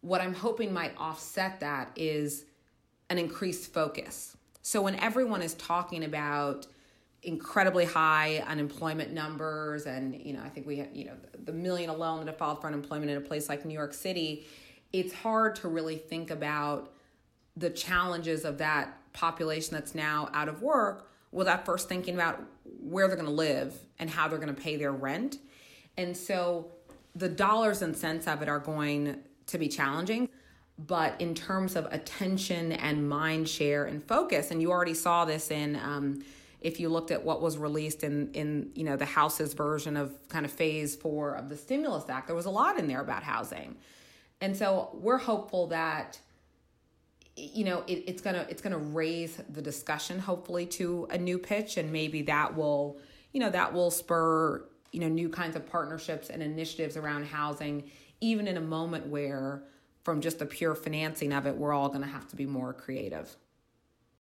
What 0.00 0.22
I'm 0.22 0.34
hoping 0.34 0.72
might 0.72 0.94
offset 0.96 1.60
that 1.60 1.90
is 1.96 2.46
an 3.10 3.18
increased 3.18 3.72
focus. 3.74 4.36
So 4.62 4.80
when 4.80 4.94
everyone 4.96 5.42
is 5.42 5.54
talking 5.54 6.04
about 6.04 6.66
incredibly 7.24 7.84
high 7.84 8.44
unemployment 8.46 9.12
numbers 9.12 9.86
and 9.86 10.14
you 10.22 10.32
know 10.32 10.42
i 10.44 10.48
think 10.48 10.66
we 10.66 10.76
have 10.76 10.88
you 10.94 11.06
know 11.06 11.14
the 11.44 11.52
million 11.52 11.90
alone 11.90 12.18
that 12.18 12.26
have 12.26 12.36
filed 12.36 12.60
for 12.60 12.66
unemployment 12.66 13.10
in 13.10 13.16
a 13.16 13.20
place 13.20 13.48
like 13.48 13.64
new 13.64 13.74
york 13.74 13.94
city 13.94 14.46
it's 14.92 15.12
hard 15.12 15.56
to 15.56 15.68
really 15.68 15.96
think 15.96 16.30
about 16.30 16.92
the 17.56 17.70
challenges 17.70 18.44
of 18.44 18.58
that 18.58 18.96
population 19.12 19.74
that's 19.74 19.94
now 19.94 20.28
out 20.32 20.48
of 20.48 20.62
work 20.62 21.10
without 21.32 21.64
first 21.66 21.88
thinking 21.88 22.14
about 22.14 22.42
where 22.80 23.08
they're 23.08 23.16
going 23.16 23.28
to 23.28 23.34
live 23.34 23.74
and 23.98 24.08
how 24.08 24.28
they're 24.28 24.38
going 24.38 24.54
to 24.54 24.60
pay 24.60 24.76
their 24.76 24.92
rent. 24.92 25.38
And 25.96 26.16
so 26.16 26.70
the 27.14 27.28
dollars 27.28 27.82
and 27.82 27.96
cents 27.96 28.26
of 28.26 28.42
it 28.42 28.48
are 28.48 28.58
going 28.58 29.18
to 29.46 29.58
be 29.58 29.68
challenging. 29.68 30.28
But 30.78 31.20
in 31.20 31.34
terms 31.34 31.76
of 31.76 31.86
attention 31.86 32.72
and 32.72 33.08
mind 33.08 33.48
share 33.48 33.84
and 33.84 34.02
focus, 34.02 34.50
and 34.50 34.60
you 34.60 34.70
already 34.70 34.94
saw 34.94 35.24
this 35.24 35.50
in, 35.50 35.76
um, 35.76 36.24
if 36.64 36.80
you 36.80 36.88
looked 36.88 37.10
at 37.10 37.22
what 37.22 37.42
was 37.42 37.58
released 37.58 38.02
in, 38.02 38.32
in 38.32 38.70
you 38.74 38.82
know 38.82 38.96
the 38.96 39.04
House's 39.04 39.52
version 39.52 39.96
of 39.96 40.28
kind 40.28 40.44
of 40.44 40.50
phase 40.50 40.96
four 40.96 41.34
of 41.34 41.48
the 41.48 41.56
stimulus 41.56 42.08
act, 42.08 42.26
there 42.26 42.34
was 42.34 42.46
a 42.46 42.50
lot 42.50 42.78
in 42.78 42.88
there 42.88 43.02
about 43.02 43.22
housing, 43.22 43.76
and 44.40 44.56
so 44.56 44.90
we're 44.94 45.18
hopeful 45.18 45.68
that 45.68 46.18
you 47.36 47.64
know 47.64 47.84
it, 47.86 48.04
it's 48.06 48.22
gonna 48.22 48.46
it's 48.48 48.62
gonna 48.62 48.78
raise 48.78 49.36
the 49.48 49.60
discussion 49.60 50.18
hopefully 50.18 50.64
to 50.64 51.06
a 51.10 51.18
new 51.18 51.38
pitch 51.38 51.76
and 51.76 51.92
maybe 51.92 52.22
that 52.22 52.56
will 52.56 52.98
you 53.32 53.40
know 53.40 53.50
that 53.50 53.72
will 53.72 53.90
spur 53.90 54.64
you 54.92 55.00
know 55.00 55.08
new 55.08 55.28
kinds 55.28 55.56
of 55.56 55.66
partnerships 55.66 56.30
and 56.30 56.42
initiatives 56.42 56.96
around 56.96 57.26
housing 57.26 57.90
even 58.20 58.46
in 58.46 58.56
a 58.56 58.60
moment 58.60 59.08
where 59.08 59.64
from 60.04 60.20
just 60.20 60.38
the 60.38 60.46
pure 60.46 60.76
financing 60.76 61.32
of 61.32 61.44
it 61.46 61.56
we're 61.56 61.72
all 61.72 61.88
going 61.88 62.02
to 62.02 62.06
have 62.06 62.28
to 62.28 62.36
be 62.36 62.46
more 62.46 62.72
creative 62.72 63.36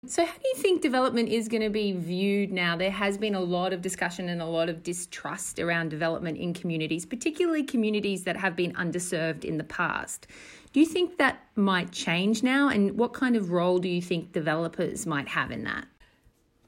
so, 0.04 0.24
how 0.26 0.32
do 0.32 0.48
you 0.48 0.56
think 0.56 0.82
development 0.82 1.28
is 1.28 1.46
going 1.46 1.62
to 1.62 1.70
be 1.70 1.92
viewed 1.92 2.50
now? 2.50 2.76
There 2.76 2.90
has 2.90 3.16
been 3.16 3.36
a 3.36 3.40
lot 3.40 3.72
of 3.72 3.80
discussion 3.82 4.28
and 4.28 4.42
a 4.42 4.46
lot 4.46 4.68
of 4.68 4.82
distrust 4.82 5.60
around 5.60 5.90
development 5.90 6.38
in 6.38 6.54
communities, 6.54 7.06
particularly 7.06 7.62
communities 7.62 8.24
that 8.24 8.36
have 8.36 8.56
been 8.56 8.72
underserved 8.72 9.44
in 9.44 9.58
the 9.58 9.64
past. 9.64 10.26
Do 10.72 10.80
you 10.80 10.86
think 10.86 11.18
that 11.18 11.44
might 11.54 11.92
change 11.92 12.42
now? 12.42 12.68
And 12.68 12.98
what 12.98 13.12
kind 13.12 13.36
of 13.36 13.50
role 13.50 13.78
do 13.78 13.88
you 13.88 14.02
think 14.02 14.32
developers 14.32 15.06
might 15.06 15.28
have 15.28 15.52
in 15.52 15.62
that? 15.64 15.86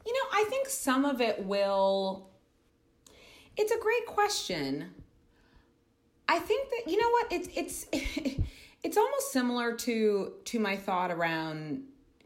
You 0.06 0.12
know, 0.12 0.28
I 0.32 0.44
think 0.48 0.68
some 0.68 1.04
of 1.04 1.20
it 1.20 1.44
will. 1.44 2.28
It's 3.56 3.72
a 3.72 3.78
great 3.78 4.06
question. 4.06 4.94
I 6.28 6.38
think 6.38 6.70
that 6.70 6.88
you 6.88 7.00
know 7.00 7.10
what 7.10 7.32
it's 7.32 7.48
it's 7.56 7.86
it's 8.84 8.96
almost 8.96 9.32
similar 9.32 9.74
to 9.74 10.34
to 10.44 10.60
my 10.60 10.76
thought 10.76 11.10
around 11.10 11.82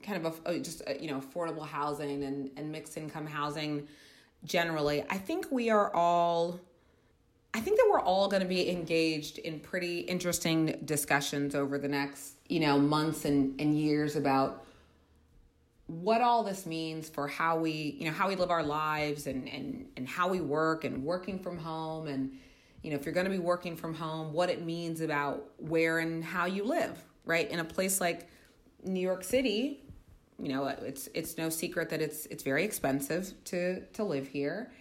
kind 0.09 0.25
of 0.25 0.41
a, 0.47 0.59
just 0.59 0.83
a, 0.87 1.01
you 1.01 1.11
know 1.11 1.21
affordable 1.21 1.67
housing 1.67 2.25
and 2.25 2.51
and 2.57 2.71
mixed 2.73 2.97
income 2.97 3.27
housing 3.27 3.87
generally 4.45 5.05
i 5.11 5.19
think 5.19 5.47
we 5.51 5.71
are 5.71 5.95
all 5.95 6.59
i 7.55 7.61
think 7.61 7.77
that 7.77 7.87
we're 7.91 8.01
all 8.01 8.29
going 8.29 8.43
to 8.43 8.49
be 8.49 8.71
engaged 8.71 9.39
in 9.39 9.61
pretty 9.61 10.01
interesting 10.01 10.79
discussions 10.85 11.55
over 11.55 11.79
the 11.79 11.89
next 11.89 12.35
you 12.49 12.61
know 12.61 12.79
months 12.79 13.25
and, 13.25 13.61
and 13.61 13.79
years 13.79 14.17
about 14.17 14.65
what 15.87 16.21
all 16.21 16.43
this 16.43 16.67
means 16.67 17.09
for 17.09 17.29
how 17.29 17.59
we 17.59 17.97
you 17.99 18.07
know 18.07 18.13
how 18.13 18.29
we 18.29 18.37
live 18.37 18.51
our 18.51 18.63
lives 18.63 19.27
and 19.27 19.49
and 19.49 19.87
and 19.97 20.09
how 20.09 20.29
we 20.29 20.41
work 20.41 20.85
and 20.85 21.05
working 21.05 21.39
from 21.39 21.59
home 21.59 22.07
and 22.07 22.33
you 22.83 22.91
know 22.91 22.97
if 22.97 23.05
you're 23.05 23.15
going 23.15 23.25
to 23.27 23.33
be 23.33 23.39
working 23.39 23.77
from 23.77 23.95
home 23.95 24.33
what 24.33 24.49
it 24.51 24.65
means 24.65 25.01
about 25.01 25.51
where 25.59 25.99
and 25.99 26.25
how 26.25 26.47
you 26.47 26.65
live 26.65 27.05
right? 27.29 27.49
In 27.49 27.61
a 27.61 27.65
place 27.65 28.01
like 28.01 28.27
New 28.83 29.01
York 29.01 29.23
City 29.23 29.85
you 30.39 30.49
know 30.49 30.67
it's 30.67 31.09
it's 31.15 31.37
no 31.37 31.49
secret 31.49 31.91
that 31.91 32.01
it's 32.01 32.27
it's 32.27 32.43
very 32.43 32.65
expensive 32.65 33.33
to 33.45 33.81
to 33.95 34.05
live 34.05 34.29
here. 34.29 34.73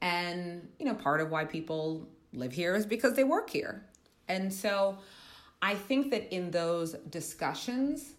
And 0.00 0.68
you 0.78 0.86
know 0.86 0.94
part 0.94 1.20
of 1.20 1.30
why 1.30 1.44
people 1.44 2.08
live 2.32 2.52
here 2.52 2.74
is 2.74 2.86
because 2.86 3.14
they 3.14 3.24
work 3.24 3.50
here. 3.50 3.84
And 4.28 4.52
so 4.52 4.98
i 5.60 5.74
think 5.74 6.10
that 6.10 6.32
in 6.34 6.50
those 6.50 6.92
discussions 7.10 8.14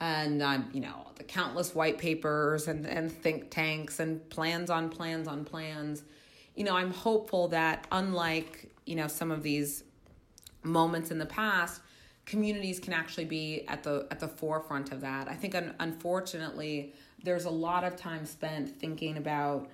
and 0.00 0.40
you 0.72 0.80
know 0.80 1.06
the 1.16 1.24
countless 1.24 1.74
white 1.74 1.98
papers 1.98 2.68
and, 2.68 2.86
and 2.86 3.10
think 3.10 3.50
tanks 3.50 4.00
and 4.00 4.28
plans 4.30 4.70
on 4.70 4.88
plans 4.88 5.26
on 5.26 5.44
plans 5.44 6.04
you 6.54 6.64
know 6.64 6.76
i'm 6.76 6.92
hopeful 6.92 7.48
that 7.48 7.86
unlike 7.92 8.70
you 8.86 8.94
know 8.94 9.08
some 9.08 9.30
of 9.30 9.42
these 9.42 9.84
moments 10.62 11.10
in 11.10 11.18
the 11.18 11.26
past 11.26 11.80
communities 12.28 12.78
can 12.78 12.92
actually 12.92 13.24
be 13.24 13.64
at 13.68 13.82
the 13.82 14.06
at 14.10 14.20
the 14.20 14.28
forefront 14.28 14.92
of 14.92 15.00
that. 15.00 15.28
I 15.28 15.34
think 15.34 15.54
un- 15.54 15.74
unfortunately 15.80 16.94
there's 17.24 17.46
a 17.46 17.50
lot 17.50 17.84
of 17.84 17.96
time 17.96 18.26
spent 18.26 18.78
thinking 18.78 19.16
about 19.16 19.68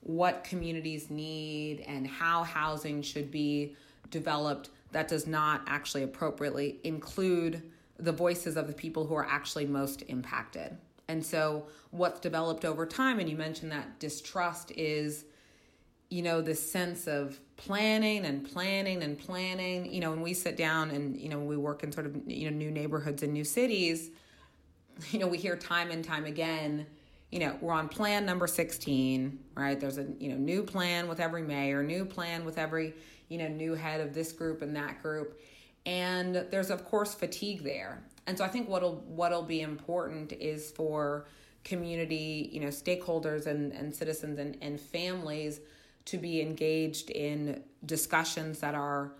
what 0.00 0.42
communities 0.42 1.10
need 1.10 1.84
and 1.86 2.06
how 2.06 2.44
housing 2.44 3.02
should 3.02 3.30
be 3.30 3.76
developed 4.10 4.70
that 4.92 5.06
does 5.06 5.26
not 5.26 5.60
actually 5.66 6.02
appropriately 6.02 6.78
include 6.82 7.62
the 7.98 8.12
voices 8.12 8.56
of 8.56 8.66
the 8.66 8.72
people 8.72 9.06
who 9.06 9.14
are 9.14 9.26
actually 9.26 9.66
most 9.66 10.02
impacted. 10.08 10.78
And 11.08 11.24
so 11.24 11.66
what's 11.90 12.20
developed 12.20 12.64
over 12.64 12.86
time 12.86 13.18
and 13.18 13.28
you 13.28 13.36
mentioned 13.36 13.70
that 13.70 13.98
distrust 13.98 14.70
is 14.70 15.26
you 16.10 16.22
know, 16.22 16.40
this 16.40 16.70
sense 16.70 17.06
of 17.06 17.38
planning 17.56 18.24
and 18.24 18.50
planning 18.50 19.02
and 19.02 19.18
planning. 19.18 19.92
You 19.92 20.00
know, 20.00 20.10
when 20.10 20.22
we 20.22 20.32
sit 20.32 20.56
down 20.56 20.90
and, 20.90 21.16
you 21.16 21.28
know, 21.28 21.38
we 21.38 21.56
work 21.56 21.82
in 21.82 21.92
sort 21.92 22.06
of, 22.06 22.16
you 22.26 22.50
know, 22.50 22.56
new 22.56 22.70
neighborhoods 22.70 23.22
and 23.22 23.32
new 23.32 23.44
cities, 23.44 24.10
you 25.10 25.18
know, 25.18 25.26
we 25.26 25.38
hear 25.38 25.56
time 25.56 25.90
and 25.90 26.04
time 26.04 26.24
again, 26.24 26.86
you 27.30 27.40
know, 27.40 27.56
we're 27.60 27.74
on 27.74 27.88
plan 27.88 28.24
number 28.24 28.46
16, 28.46 29.38
right? 29.54 29.78
There's 29.78 29.98
a, 29.98 30.06
you 30.18 30.30
know, 30.30 30.36
new 30.36 30.62
plan 30.62 31.08
with 31.08 31.20
every 31.20 31.42
mayor, 31.42 31.82
new 31.82 32.06
plan 32.06 32.44
with 32.44 32.56
every, 32.56 32.94
you 33.28 33.36
know, 33.36 33.48
new 33.48 33.74
head 33.74 34.00
of 34.00 34.14
this 34.14 34.32
group 34.32 34.62
and 34.62 34.74
that 34.76 35.02
group. 35.02 35.38
And 35.84 36.46
there's 36.50 36.70
of 36.70 36.84
course 36.86 37.14
fatigue 37.14 37.62
there. 37.64 38.02
And 38.26 38.36
so 38.36 38.44
I 38.44 38.48
think 38.48 38.68
what'll 38.68 38.96
what'll 39.06 39.42
be 39.42 39.60
important 39.60 40.32
is 40.32 40.70
for 40.70 41.26
community, 41.64 42.48
you 42.52 42.60
know, 42.60 42.68
stakeholders 42.68 43.46
and, 43.46 43.72
and 43.72 43.94
citizens 43.94 44.38
and, 44.38 44.56
and 44.62 44.80
families 44.80 45.60
to 46.10 46.18
be 46.18 46.40
engaged 46.40 47.10
in 47.10 47.62
discussions 47.84 48.60
that 48.60 48.74
are 48.74 49.12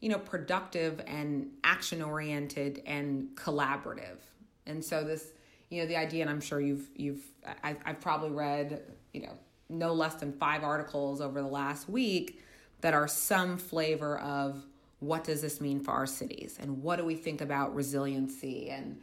you 0.00 0.08
know 0.08 0.18
productive 0.18 1.00
and 1.06 1.48
action 1.64 2.02
oriented 2.02 2.82
and 2.86 3.28
collaborative. 3.34 4.18
And 4.66 4.84
so 4.84 5.04
this 5.04 5.32
you 5.70 5.80
know 5.80 5.88
the 5.88 5.96
idea 5.96 6.22
and 6.22 6.30
i'm 6.30 6.40
sure 6.40 6.60
you've 6.60 6.88
you've 6.94 7.24
I, 7.64 7.76
i've 7.84 8.00
probably 8.00 8.30
read 8.30 8.82
you 9.12 9.22
know 9.22 9.32
no 9.68 9.92
less 9.92 10.14
than 10.14 10.32
five 10.32 10.62
articles 10.62 11.20
over 11.20 11.40
the 11.40 11.48
last 11.48 11.88
week 11.88 12.42
that 12.82 12.94
are 12.94 13.08
some 13.08 13.58
flavor 13.58 14.18
of 14.18 14.64
what 15.00 15.24
does 15.24 15.42
this 15.42 15.60
mean 15.60 15.80
for 15.80 15.90
our 15.90 16.06
cities 16.06 16.56
and 16.60 16.82
what 16.82 16.96
do 16.96 17.04
we 17.04 17.14
think 17.14 17.40
about 17.40 17.74
resiliency 17.74 18.70
and 18.70 19.00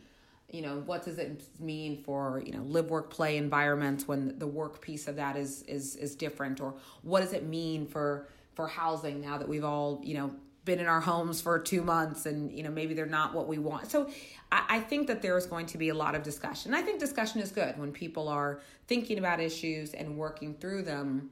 you 0.49 0.61
know 0.61 0.83
what 0.85 1.03
does 1.03 1.17
it 1.17 1.43
mean 1.59 2.03
for 2.03 2.41
you 2.45 2.51
know 2.51 2.63
live 2.63 2.89
work 2.89 3.09
play 3.09 3.37
environments 3.37 4.07
when 4.07 4.37
the 4.37 4.47
work 4.47 4.81
piece 4.81 5.07
of 5.07 5.15
that 5.15 5.35
is 5.35 5.63
is 5.63 5.95
is 5.95 6.15
different? 6.15 6.61
Or 6.61 6.75
what 7.01 7.21
does 7.21 7.33
it 7.33 7.45
mean 7.45 7.87
for 7.87 8.27
for 8.53 8.67
housing 8.67 9.21
now 9.21 9.37
that 9.37 9.47
we've 9.47 9.63
all 9.63 10.01
you 10.03 10.15
know 10.15 10.31
been 10.65 10.79
in 10.79 10.87
our 10.87 11.01
homes 11.01 11.41
for 11.41 11.59
two 11.59 11.81
months 11.81 12.25
and 12.25 12.51
you 12.51 12.63
know 12.63 12.69
maybe 12.69 12.93
they're 12.93 13.05
not 13.05 13.33
what 13.33 13.47
we 13.47 13.57
want? 13.57 13.89
So 13.89 14.09
I, 14.51 14.65
I 14.69 14.79
think 14.79 15.07
that 15.07 15.21
there 15.21 15.37
is 15.37 15.45
going 15.45 15.65
to 15.67 15.77
be 15.77 15.89
a 15.89 15.95
lot 15.95 16.15
of 16.15 16.23
discussion. 16.23 16.73
I 16.73 16.81
think 16.81 16.99
discussion 16.99 17.41
is 17.41 17.51
good 17.51 17.77
when 17.79 17.91
people 17.91 18.29
are 18.29 18.61
thinking 18.87 19.17
about 19.17 19.39
issues 19.39 19.93
and 19.93 20.17
working 20.17 20.53
through 20.55 20.83
them. 20.83 21.31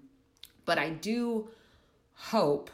But 0.65 0.77
i 0.77 0.89
do 0.89 1.49
hope 2.13 2.69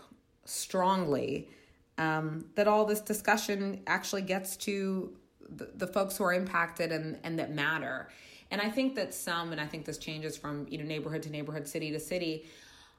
strongly 0.45 1.49
um, 1.97 2.45
that 2.55 2.67
all 2.67 2.85
this 2.85 3.01
discussion 3.01 3.81
actually 3.87 4.21
gets 4.21 4.55
to 4.57 5.15
the, 5.55 5.69
the 5.75 5.87
folks 5.87 6.17
who 6.17 6.23
are 6.23 6.33
impacted 6.33 6.91
and, 6.91 7.17
and 7.23 7.39
that 7.39 7.53
matter. 7.53 8.09
And 8.51 8.61
I 8.61 8.69
think 8.69 8.95
that 8.95 9.13
some, 9.13 9.51
and 9.51 9.59
I 9.59 9.65
think 9.65 9.85
this 9.85 9.97
changes 9.97 10.37
from 10.37 10.65
you 10.69 10.77
know 10.77 10.85
neighborhood 10.85 11.23
to 11.23 11.29
neighborhood, 11.29 11.67
city 11.67 11.91
to 11.91 11.99
city. 11.99 12.45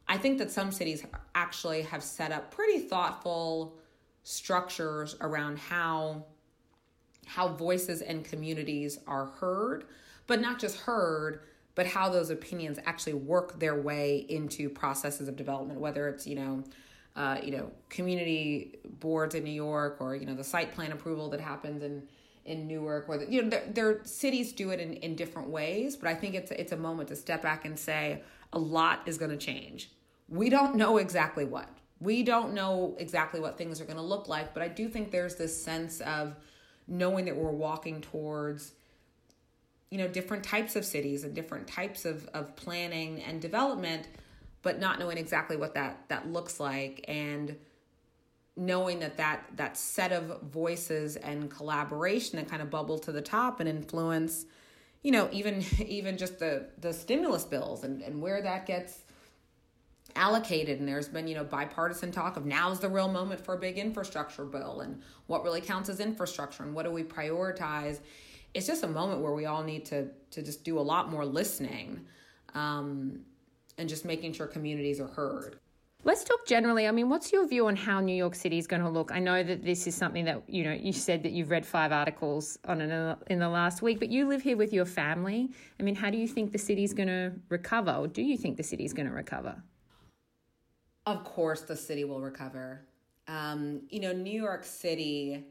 I 0.06 0.16
think 0.16 0.38
that 0.38 0.50
some 0.50 0.72
cities 0.72 1.04
actually 1.34 1.82
have 1.82 2.02
set 2.02 2.32
up 2.32 2.50
pretty 2.50 2.80
thoughtful 2.80 3.78
structures 4.22 5.16
around 5.20 5.58
how 5.58 6.24
how 7.26 7.48
voices 7.48 8.00
and 8.00 8.24
communities 8.24 8.98
are 9.06 9.26
heard, 9.26 9.84
but 10.26 10.40
not 10.40 10.58
just 10.58 10.78
heard, 10.78 11.40
but 11.74 11.87
how 11.87 12.08
those 12.08 12.30
opinions 12.30 12.78
actually 12.87 13.12
work 13.12 13.61
their 13.61 13.80
way 13.80 14.26
into 14.30 14.68
processes 14.70 15.28
of 15.28 15.37
development, 15.37 15.78
whether 15.78 16.08
it's, 16.08 16.26
you 16.26 16.34
know, 16.34 16.64
uh, 17.14 17.38
you 17.42 17.52
know, 17.52 17.70
community 17.88 18.78
boards 18.98 19.34
in 19.34 19.44
New 19.44 19.52
York 19.52 19.98
or, 20.00 20.16
you 20.16 20.24
know, 20.24 20.34
the 20.34 20.42
site 20.42 20.72
plan 20.72 20.90
approval 20.90 21.28
that 21.28 21.40
happens 21.40 21.82
in 21.82 22.02
in 22.48 22.66
Newark, 22.66 23.08
or 23.08 23.18
the, 23.18 23.30
you 23.30 23.42
know, 23.42 23.50
their, 23.50 23.64
their 23.66 24.04
cities 24.04 24.52
do 24.52 24.70
it 24.70 24.80
in, 24.80 24.94
in 24.94 25.14
different 25.14 25.48
ways. 25.48 25.96
But 25.96 26.08
I 26.08 26.14
think 26.14 26.34
it's 26.34 26.50
it's 26.50 26.72
a 26.72 26.76
moment 26.76 27.08
to 27.11 27.16
step 27.16 27.42
back 27.42 27.64
and 27.64 27.78
say 27.78 28.22
a 28.52 28.58
lot 28.58 29.02
is 29.06 29.18
going 29.18 29.30
to 29.30 29.37
change. 29.37 29.90
We 30.28 30.48
don't 30.48 30.74
know 30.74 30.96
exactly 30.96 31.44
what. 31.44 31.68
We 32.00 32.22
don't 32.22 32.54
know 32.54 32.96
exactly 32.98 33.40
what 33.40 33.58
things 33.58 33.80
are 33.80 33.84
going 33.84 33.96
to 33.96 34.02
look 34.02 34.28
like, 34.28 34.54
but 34.54 34.62
I 34.62 34.68
do 34.68 34.88
think 34.88 35.11
there's 35.11 35.37
this 35.37 35.61
sense 35.62 36.00
of 36.00 36.37
knowing 36.87 37.26
that 37.26 37.37
we're 37.37 37.50
walking 37.50 38.00
towards 38.00 38.72
you 39.90 39.98
know 39.98 40.08
different 40.08 40.42
types 40.42 40.76
of 40.76 40.84
cities 40.84 41.24
and 41.24 41.34
different 41.34 41.66
types 41.66 42.04
of, 42.04 42.28
of 42.34 42.54
planning 42.56 43.22
and 43.22 43.40
development 43.40 44.06
but 44.62 44.78
not 44.78 44.98
knowing 44.98 45.16
exactly 45.16 45.56
what 45.56 45.74
that 45.74 45.98
that 46.08 46.30
looks 46.30 46.61
like 46.61 47.04
and 47.08 47.56
knowing 48.58 48.98
that 48.98 49.16
that 49.16 49.44
that 49.56 49.76
set 49.76 50.12
of 50.12 50.42
voices 50.42 51.16
and 51.16 51.50
collaboration 51.50 52.36
that 52.36 52.48
kind 52.48 52.60
of 52.60 52.70
bubble 52.70 52.98
to 52.98 53.12
the 53.12 53.22
top 53.22 53.60
and 53.60 53.68
influence 53.68 54.46
you 55.02 55.12
know 55.12 55.28
even 55.32 55.64
even 55.86 56.18
just 56.18 56.38
the 56.38 56.66
the 56.78 56.92
stimulus 56.92 57.44
bills 57.44 57.84
and 57.84 58.02
and 58.02 58.20
where 58.20 58.42
that 58.42 58.66
gets 58.66 59.04
allocated. 60.16 60.80
And 60.80 60.88
there's 60.88 61.08
been 61.08 61.26
you 61.28 61.34
know 61.34 61.44
bipartisan 61.44 62.12
talk 62.12 62.36
of 62.36 62.44
now's 62.44 62.80
the 62.80 62.88
real 62.88 63.08
moment 63.08 63.40
for 63.40 63.54
a 63.54 63.58
big 63.58 63.78
infrastructure 63.78 64.44
bill 64.44 64.80
and 64.80 65.00
what 65.26 65.44
really 65.44 65.60
counts 65.60 65.88
as 65.88 66.00
infrastructure 66.00 66.62
and 66.62 66.74
what 66.74 66.84
do 66.84 66.90
we 66.90 67.02
prioritize. 67.02 68.00
It's 68.54 68.66
just 68.66 68.82
a 68.82 68.88
moment 68.88 69.20
where 69.20 69.32
we 69.32 69.46
all 69.46 69.62
need 69.62 69.86
to 69.86 70.08
to 70.30 70.42
just 70.42 70.64
do 70.64 70.78
a 70.78 70.80
lot 70.80 71.10
more 71.10 71.24
listening 71.24 72.04
um, 72.54 73.20
and 73.76 73.88
just 73.88 74.04
making 74.04 74.32
sure 74.32 74.46
communities 74.46 75.00
are 75.00 75.08
heard 75.08 75.58
Let's 76.04 76.24
talk 76.24 76.46
generally. 76.46 76.87
I 76.87 76.90
mean, 76.90 77.08
what's 77.08 77.32
your 77.32 77.46
view 77.46 77.66
on 77.66 77.76
how 77.76 78.00
New 78.00 78.14
York 78.14 78.34
City 78.34 78.56
is 78.56 78.66
going 78.66 78.82
to 78.82 78.88
look? 78.88 79.12
I 79.12 79.18
know 79.18 79.42
that 79.42 79.64
this 79.64 79.87
is 79.87 79.94
something 79.94 80.24
that, 80.24 80.42
you 80.48 80.64
know, 80.64 80.72
you 80.72 80.92
said 80.92 81.22
that 81.24 81.32
you've 81.32 81.50
read 81.50 81.66
five 81.66 81.92
articles 81.92 82.58
on 82.66 82.80
it 82.80 83.18
in 83.26 83.38
the 83.38 83.48
last 83.48 83.82
week, 83.82 83.98
but 83.98 84.08
you 84.08 84.26
live 84.26 84.40
here 84.40 84.56
with 84.56 84.72
your 84.72 84.87
family. 84.87 85.50
I 85.78 85.82
mean, 85.82 85.94
how 85.94 86.08
do 86.08 86.16
you 86.16 86.28
think 86.28 86.52
the 86.52 86.58
city 86.58 86.84
is 86.84 86.94
going 86.94 87.08
to 87.08 87.32
recover, 87.48 87.92
or 87.92 88.06
do 88.06 88.22
you 88.22 88.38
think 88.38 88.56
the 88.56 88.62
city 88.62 88.84
is 88.84 88.94
going 88.94 89.08
to 89.08 89.12
recover? 89.12 89.62
of 91.08 91.24
course 91.24 91.62
the 91.62 91.74
city 91.74 92.04
will 92.04 92.20
recover. 92.20 92.82
Um, 93.28 93.80
you 93.88 94.00
know, 94.00 94.12
New 94.12 94.38
York 94.40 94.62
City 94.62 95.46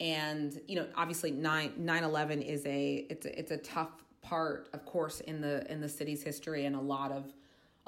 and 0.00 0.58
you 0.66 0.76
know, 0.76 0.86
obviously 0.96 1.30
9 1.30 1.72
9/11 1.78 2.42
is 2.42 2.64
a 2.64 3.06
it's 3.10 3.26
a, 3.26 3.38
it's 3.38 3.50
a 3.50 3.58
tough 3.58 4.04
part 4.22 4.70
of 4.72 4.84
course 4.86 5.20
in 5.20 5.40
the 5.42 5.70
in 5.70 5.80
the 5.80 5.88
city's 5.88 6.22
history 6.22 6.64
and 6.64 6.74
a 6.74 6.80
lot 6.80 7.12
of 7.12 7.34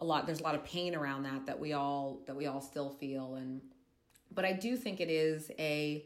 a 0.00 0.04
lot 0.04 0.26
there's 0.26 0.40
a 0.40 0.42
lot 0.42 0.54
of 0.54 0.64
pain 0.64 0.94
around 0.94 1.22
that 1.22 1.46
that 1.46 1.58
we 1.58 1.72
all 1.72 2.20
that 2.26 2.34
we 2.34 2.46
all 2.46 2.60
still 2.60 2.90
feel 2.90 3.36
and 3.36 3.60
but 4.32 4.44
I 4.44 4.52
do 4.52 4.76
think 4.76 5.00
it 5.00 5.10
is 5.10 5.50
a 5.58 6.04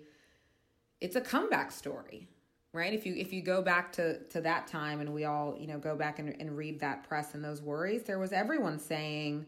it's 1.01 1.17
a 1.17 1.21
comeback 1.21 1.73
story 1.73 2.29
right 2.73 2.93
if 2.93 3.07
you 3.07 3.15
if 3.15 3.33
you 3.33 3.43
go 3.43 3.63
back 3.63 3.93
to 3.93 4.23
to 4.25 4.41
that 4.41 4.67
time 4.67 5.01
and 5.01 5.13
we 5.13 5.25
all 5.25 5.57
you 5.59 5.67
know 5.67 5.79
go 5.79 5.97
back 5.97 6.19
and, 6.19 6.35
and 6.41 6.57
read 6.57 6.81
that 6.81 7.09
press 7.09 7.35
and 7.35 7.45
those 7.45 7.63
worries 7.63 8.03
there 8.03 8.19
was 8.19 8.33
everyone 8.33 8.79
saying 8.79 9.47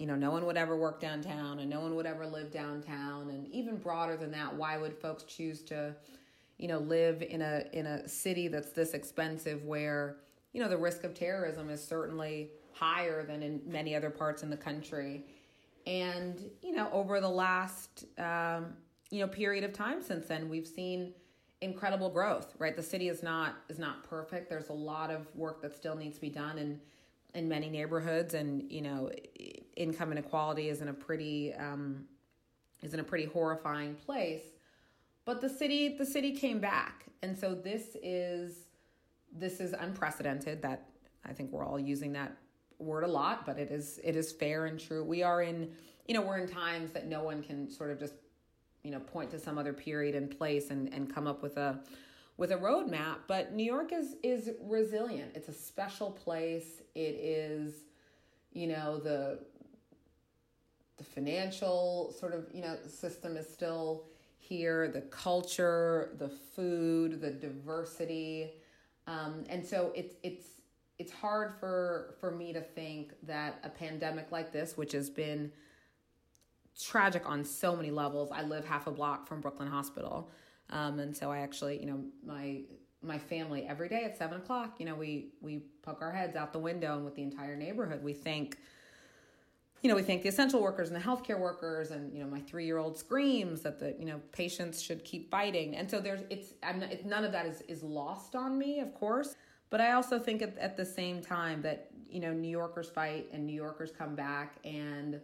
you 0.00 0.06
know, 0.06 0.16
no 0.16 0.30
one 0.30 0.46
would 0.46 0.56
ever 0.56 0.74
work 0.76 0.98
downtown 0.98 1.58
and 1.58 1.68
no 1.68 1.80
one 1.80 1.94
would 1.94 2.06
ever 2.06 2.26
live 2.26 2.50
downtown. 2.50 3.28
And 3.28 3.46
even 3.48 3.76
broader 3.76 4.16
than 4.16 4.30
that, 4.30 4.56
why 4.56 4.78
would 4.78 4.96
folks 4.96 5.24
choose 5.24 5.62
to, 5.64 5.94
you 6.56 6.68
know, 6.68 6.78
live 6.78 7.20
in 7.20 7.42
a 7.42 7.64
in 7.74 7.86
a 7.86 8.08
city 8.08 8.48
that's 8.48 8.70
this 8.70 8.94
expensive 8.94 9.66
where, 9.66 10.16
you 10.54 10.62
know, 10.62 10.70
the 10.70 10.78
risk 10.78 11.04
of 11.04 11.12
terrorism 11.12 11.68
is 11.68 11.86
certainly 11.86 12.48
higher 12.80 13.24
than 13.24 13.42
in 13.42 13.60
many 13.66 13.94
other 13.94 14.10
parts 14.10 14.42
in 14.42 14.50
the 14.50 14.56
country. 14.56 15.26
And, 15.86 16.40
you 16.62 16.74
know, 16.74 16.88
over 16.92 17.20
the 17.20 17.28
last 17.28 18.06
um, 18.18 18.74
you 19.10 19.20
know, 19.20 19.28
period 19.28 19.64
of 19.64 19.72
time 19.72 20.02
since 20.02 20.26
then, 20.26 20.48
we've 20.48 20.66
seen 20.66 21.12
incredible 21.60 22.08
growth, 22.08 22.54
right? 22.58 22.74
The 22.74 22.82
city 22.82 23.08
is 23.08 23.22
not 23.22 23.56
is 23.68 23.78
not 23.78 24.04
perfect. 24.08 24.48
There's 24.48 24.70
a 24.70 24.74
lot 24.74 25.10
of 25.10 25.26
work 25.34 25.60
that 25.62 25.76
still 25.76 25.94
needs 25.94 26.14
to 26.14 26.20
be 26.20 26.30
done 26.30 26.58
in, 26.58 26.80
in 27.34 27.48
many 27.48 27.68
neighborhoods 27.68 28.34
and 28.34 28.70
you 28.70 28.80
know 28.80 29.10
income 29.76 30.12
inequality 30.12 30.68
is 30.68 30.80
in 30.80 30.88
a 30.88 30.92
pretty 30.92 31.54
um, 31.54 32.04
is 32.82 32.94
in 32.94 33.00
a 33.00 33.04
pretty 33.04 33.26
horrifying 33.26 33.94
place 33.94 34.42
but 35.24 35.40
the 35.40 35.48
city 35.48 35.96
the 35.96 36.04
city 36.04 36.32
came 36.32 36.58
back 36.58 37.06
and 37.22 37.38
so 37.38 37.54
this 37.54 37.96
is 38.02 38.66
this 39.32 39.60
is 39.60 39.74
unprecedented 39.74 40.60
that 40.62 40.88
i 41.24 41.32
think 41.32 41.52
we're 41.52 41.64
all 41.64 41.78
using 41.78 42.12
that 42.12 42.36
word 42.80 43.04
a 43.04 43.08
lot 43.08 43.46
but 43.46 43.58
it 43.58 43.70
is 43.70 44.00
it 44.02 44.16
is 44.16 44.32
fair 44.32 44.66
and 44.66 44.80
true 44.80 45.04
we 45.04 45.22
are 45.22 45.42
in 45.42 45.70
you 46.06 46.14
know 46.14 46.22
we're 46.22 46.38
in 46.38 46.48
times 46.48 46.90
that 46.92 47.06
no 47.06 47.22
one 47.22 47.42
can 47.42 47.70
sort 47.70 47.90
of 47.90 47.98
just 47.98 48.14
you 48.82 48.90
know 48.90 49.00
point 49.00 49.30
to 49.30 49.38
some 49.38 49.58
other 49.58 49.72
period 49.72 50.14
and 50.14 50.36
place 50.36 50.70
and 50.70 50.92
and 50.92 51.14
come 51.14 51.26
up 51.26 51.42
with 51.42 51.56
a 51.56 51.80
with 52.40 52.50
a 52.52 52.56
roadmap. 52.56 53.18
But 53.28 53.52
New 53.52 53.62
York 53.62 53.92
is 53.92 54.16
is 54.24 54.50
resilient. 54.62 55.32
It's 55.36 55.48
a 55.48 55.52
special 55.52 56.10
place. 56.10 56.82
It 56.96 57.16
is, 57.20 57.74
you 58.52 58.66
know, 58.66 58.98
the 58.98 59.38
the 60.96 61.04
financial 61.04 62.12
sort 62.18 62.34
of 62.34 62.46
you 62.52 62.62
know 62.62 62.76
system 62.88 63.36
is 63.36 63.48
still 63.48 64.04
here. 64.38 64.88
The 64.88 65.02
culture, 65.02 66.16
the 66.18 66.30
food, 66.30 67.20
the 67.20 67.30
diversity, 67.30 68.52
um, 69.06 69.44
and 69.48 69.64
so 69.64 69.92
it's 69.94 70.16
it's 70.22 70.46
it's 71.00 71.12
hard 71.12 71.54
for 71.58 72.14
for 72.20 72.30
me 72.30 72.52
to 72.52 72.60
think 72.60 73.14
that 73.22 73.58
a 73.64 73.70
pandemic 73.70 74.30
like 74.30 74.52
this, 74.52 74.76
which 74.76 74.92
has 74.92 75.08
been 75.08 75.50
tragic 76.78 77.28
on 77.28 77.42
so 77.42 77.74
many 77.74 77.90
levels. 77.90 78.30
I 78.30 78.42
live 78.42 78.66
half 78.66 78.86
a 78.86 78.90
block 78.90 79.26
from 79.26 79.40
Brooklyn 79.40 79.68
Hospital. 79.68 80.30
Um, 80.68 80.98
and 81.00 81.16
so 81.16 81.32
I 81.32 81.38
actually, 81.38 81.80
you 81.80 81.86
know, 81.86 82.04
my 82.24 82.60
my 83.02 83.18
family 83.18 83.64
every 83.66 83.88
day 83.88 84.04
at 84.04 84.18
seven 84.18 84.42
o'clock, 84.42 84.76
you 84.78 84.84
know, 84.84 84.94
we 84.94 85.30
we 85.40 85.62
poke 85.82 86.02
our 86.02 86.12
heads 86.12 86.36
out 86.36 86.52
the 86.52 86.58
window 86.58 86.96
and 86.96 87.04
with 87.06 87.14
the 87.14 87.22
entire 87.22 87.56
neighborhood, 87.56 88.04
we 88.04 88.12
think, 88.12 88.58
you 89.80 89.88
know, 89.88 89.96
we 89.96 90.02
thank 90.02 90.22
the 90.22 90.28
essential 90.28 90.60
workers 90.60 90.90
and 90.90 90.96
the 90.96 91.00
healthcare 91.00 91.38
workers, 91.38 91.92
and 91.92 92.12
you 92.12 92.22
know, 92.22 92.28
my 92.28 92.40
three 92.40 92.66
year 92.66 92.76
old 92.76 92.98
screams 92.98 93.62
that 93.62 93.78
the 93.78 93.96
you 93.98 94.04
know 94.04 94.20
patients 94.32 94.82
should 94.82 95.02
keep 95.02 95.30
fighting, 95.30 95.76
and 95.76 95.90
so 95.90 95.98
there's 95.98 96.20
it's 96.28 96.52
I'm 96.62 96.80
not, 96.80 96.90
none 97.06 97.24
of 97.24 97.32
that 97.32 97.46
is 97.46 97.62
is 97.62 97.82
lost 97.82 98.36
on 98.36 98.58
me, 98.58 98.80
of 98.80 98.92
course, 98.92 99.34
but 99.70 99.80
I 99.80 99.92
also 99.92 100.18
think 100.18 100.42
at, 100.42 100.58
at 100.58 100.76
the 100.76 100.84
same 100.84 101.22
time 101.22 101.62
that 101.62 101.90
you 102.08 102.20
know 102.20 102.32
New 102.32 102.48
Yorkers 102.48 102.90
fight 102.90 103.28
and 103.32 103.46
New 103.46 103.54
Yorkers 103.54 103.92
come 103.96 104.14
back 104.14 104.56
and 104.64 105.20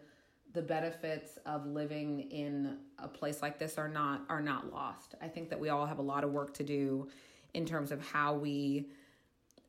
the 0.52 0.62
benefits 0.62 1.38
of 1.44 1.66
living 1.66 2.30
in 2.30 2.78
a 2.98 3.08
place 3.08 3.42
like 3.42 3.58
this 3.58 3.76
are 3.76 3.88
not 3.88 4.22
are 4.28 4.40
not 4.40 4.72
lost. 4.72 5.14
I 5.20 5.28
think 5.28 5.50
that 5.50 5.60
we 5.60 5.68
all 5.68 5.84
have 5.84 5.98
a 5.98 6.02
lot 6.02 6.24
of 6.24 6.30
work 6.30 6.54
to 6.54 6.64
do 6.64 7.08
in 7.54 7.66
terms 7.66 7.90
of 7.92 8.00
how 8.00 8.34
we 8.34 8.88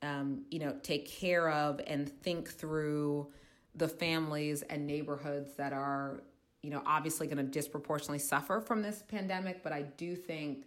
um, 0.01 0.45
you 0.51 0.59
know 0.59 0.75
take 0.83 1.07
care 1.07 1.49
of 1.49 1.81
and 1.87 2.09
think 2.21 2.49
through 2.49 3.27
the 3.75 3.87
families 3.87 4.61
and 4.63 4.85
neighborhoods 4.85 5.55
that 5.55 5.73
are 5.73 6.21
you 6.61 6.69
know 6.69 6.81
obviously 6.85 7.27
going 7.27 7.37
to 7.37 7.43
disproportionately 7.43 8.19
suffer 8.19 8.59
from 8.59 8.81
this 8.81 9.03
pandemic 9.07 9.63
but 9.63 9.71
i 9.71 9.81
do 9.81 10.15
think 10.15 10.65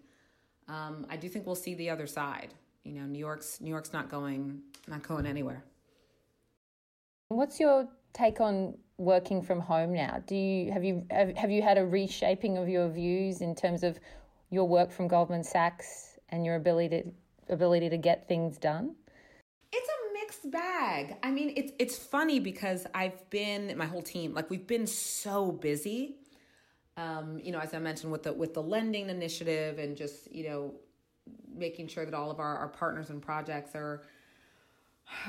um, 0.69 1.07
i 1.11 1.17
do 1.17 1.29
think 1.29 1.47
we'll 1.47 1.55
see 1.55 1.75
the 1.75 1.91
other 1.91 2.07
side 2.07 2.55
you 2.91 3.01
know 3.01 3.07
new 3.07 3.19
york's 3.19 3.61
new 3.61 3.71
york's 3.71 3.93
not 3.93 4.11
going 4.11 4.61
not 4.89 5.03
going 5.03 5.27
anywhere 5.27 5.63
what's 7.29 7.61
your 7.61 7.89
take 8.13 8.41
on 8.41 8.75
working 8.99 9.41
from 9.43 9.61
home 9.61 9.93
now? 9.93 10.23
Do 10.27 10.35
you 10.37 10.71
have 10.73 10.85
you 10.85 11.07
have, 11.11 11.37
have 11.37 11.51
you 11.51 11.63
had 11.63 11.79
a 11.79 11.85
reshaping 11.85 12.59
of 12.59 12.69
your 12.69 12.89
views 12.89 13.41
in 13.41 13.55
terms 13.55 13.83
of 13.83 13.99
your 14.51 14.69
work 14.69 14.91
from 14.93 15.09
Goldman 15.09 15.43
Sachs 15.43 16.19
and 16.29 16.45
your 16.45 16.57
ability 16.57 16.89
to 16.89 17.53
ability 17.53 17.89
to 17.89 17.97
get 17.97 18.29
things 18.29 18.59
done? 18.59 18.95
It's 19.73 19.89
a 19.89 20.13
mixed 20.13 20.51
bag. 20.51 21.17
I 21.23 21.31
mean, 21.31 21.55
it's 21.57 21.73
it's 21.79 21.97
funny 21.97 22.41
because 22.41 22.87
I've 22.95 23.29
been 23.31 23.77
my 23.77 23.87
whole 23.87 24.03
team 24.03 24.35
like 24.35 24.51
we've 24.51 24.67
been 24.67 24.87
so 24.87 25.51
busy. 25.51 26.17
Um, 26.97 27.41
you 27.43 27.53
know, 27.53 27.61
as 27.61 27.73
I 27.73 27.79
mentioned 27.79 28.13
with 28.13 28.25
the 28.25 28.33
with 28.33 28.53
the 28.55 28.63
lending 28.63 29.09
initiative 29.09 29.79
and 29.79 29.97
just 29.97 30.31
you 30.31 30.49
know 30.49 30.75
making 31.55 31.89
sure 31.89 32.05
that 32.05 32.15
all 32.15 32.31
of 32.31 32.41
our, 32.41 32.57
our 32.57 32.69
partners 32.69 33.11
and 33.11 33.21
projects 33.23 33.75
are 33.75 34.03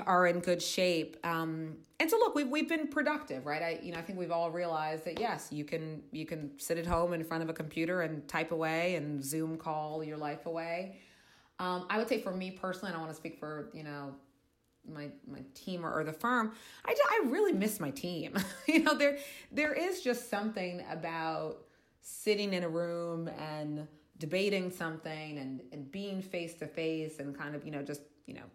are 0.06 0.28
in 0.28 0.40
good 0.40 0.62
shape. 0.62 1.18
Um, 1.24 1.78
and 2.00 2.10
so 2.10 2.18
look, 2.18 2.36
we've, 2.36 2.48
we've 2.48 2.70
been 2.70 2.88
productive, 2.88 3.46
right? 3.46 3.62
I, 3.62 3.80
you 3.82 3.92
know, 3.92 3.98
I 3.98 4.02
think 4.02 4.20
we've 4.20 4.32
all 4.32 4.52
realized 4.52 5.06
that 5.06 5.20
yes, 5.20 5.50
you 5.52 5.66
can, 5.66 6.04
you 6.12 6.26
can 6.26 6.52
sit 6.58 6.78
at 6.78 6.86
home 6.86 7.14
in 7.14 7.24
front 7.24 7.44
of 7.44 7.50
a 7.50 7.54
computer 7.54 8.02
and 8.02 8.28
type 8.28 8.52
away 8.52 8.96
and 8.96 9.24
Zoom 9.24 9.58
call 9.58 10.04
your 10.04 10.18
life 10.18 10.46
away. 10.46 10.98
Um, 11.60 11.86
I 11.90 11.98
would 11.98 12.10
say 12.10 12.22
for 12.22 12.32
me 12.32 12.52
personally, 12.52 12.90
I 12.90 12.92
don't 12.94 13.02
want 13.02 13.12
to 13.12 13.18
speak 13.18 13.40
for, 13.40 13.70
you 13.74 13.84
know, 13.84 14.16
my 14.92 15.10
my 15.32 15.40
team 15.54 15.86
or, 15.86 15.94
or 15.94 16.04
the 16.04 16.12
firm 16.12 16.54
I, 16.86 16.96
I 17.12 17.28
really 17.28 17.54
miss 17.54 17.80
my 17.80 17.92
team 17.92 18.34
you 18.68 18.80
know 18.80 18.96
there 18.96 19.20
there 19.52 19.74
is 19.74 20.02
just 20.02 20.28
something 20.28 20.84
about 20.90 21.60
sitting 22.02 22.52
in 22.52 22.64
a 22.64 22.68
room 22.68 23.30
and 23.38 23.88
debating 24.22 24.70
something 24.70 25.40
and 25.40 25.62
and 25.74 25.92
being 25.92 26.22
face 26.22 26.54
to 26.54 26.68
face 26.68 27.18
and 27.20 27.36
kind 27.36 27.56
of 27.56 27.66
you 27.66 27.72
know 27.72 27.82
just 27.82 28.02
you 28.28 28.36
know 28.36 28.48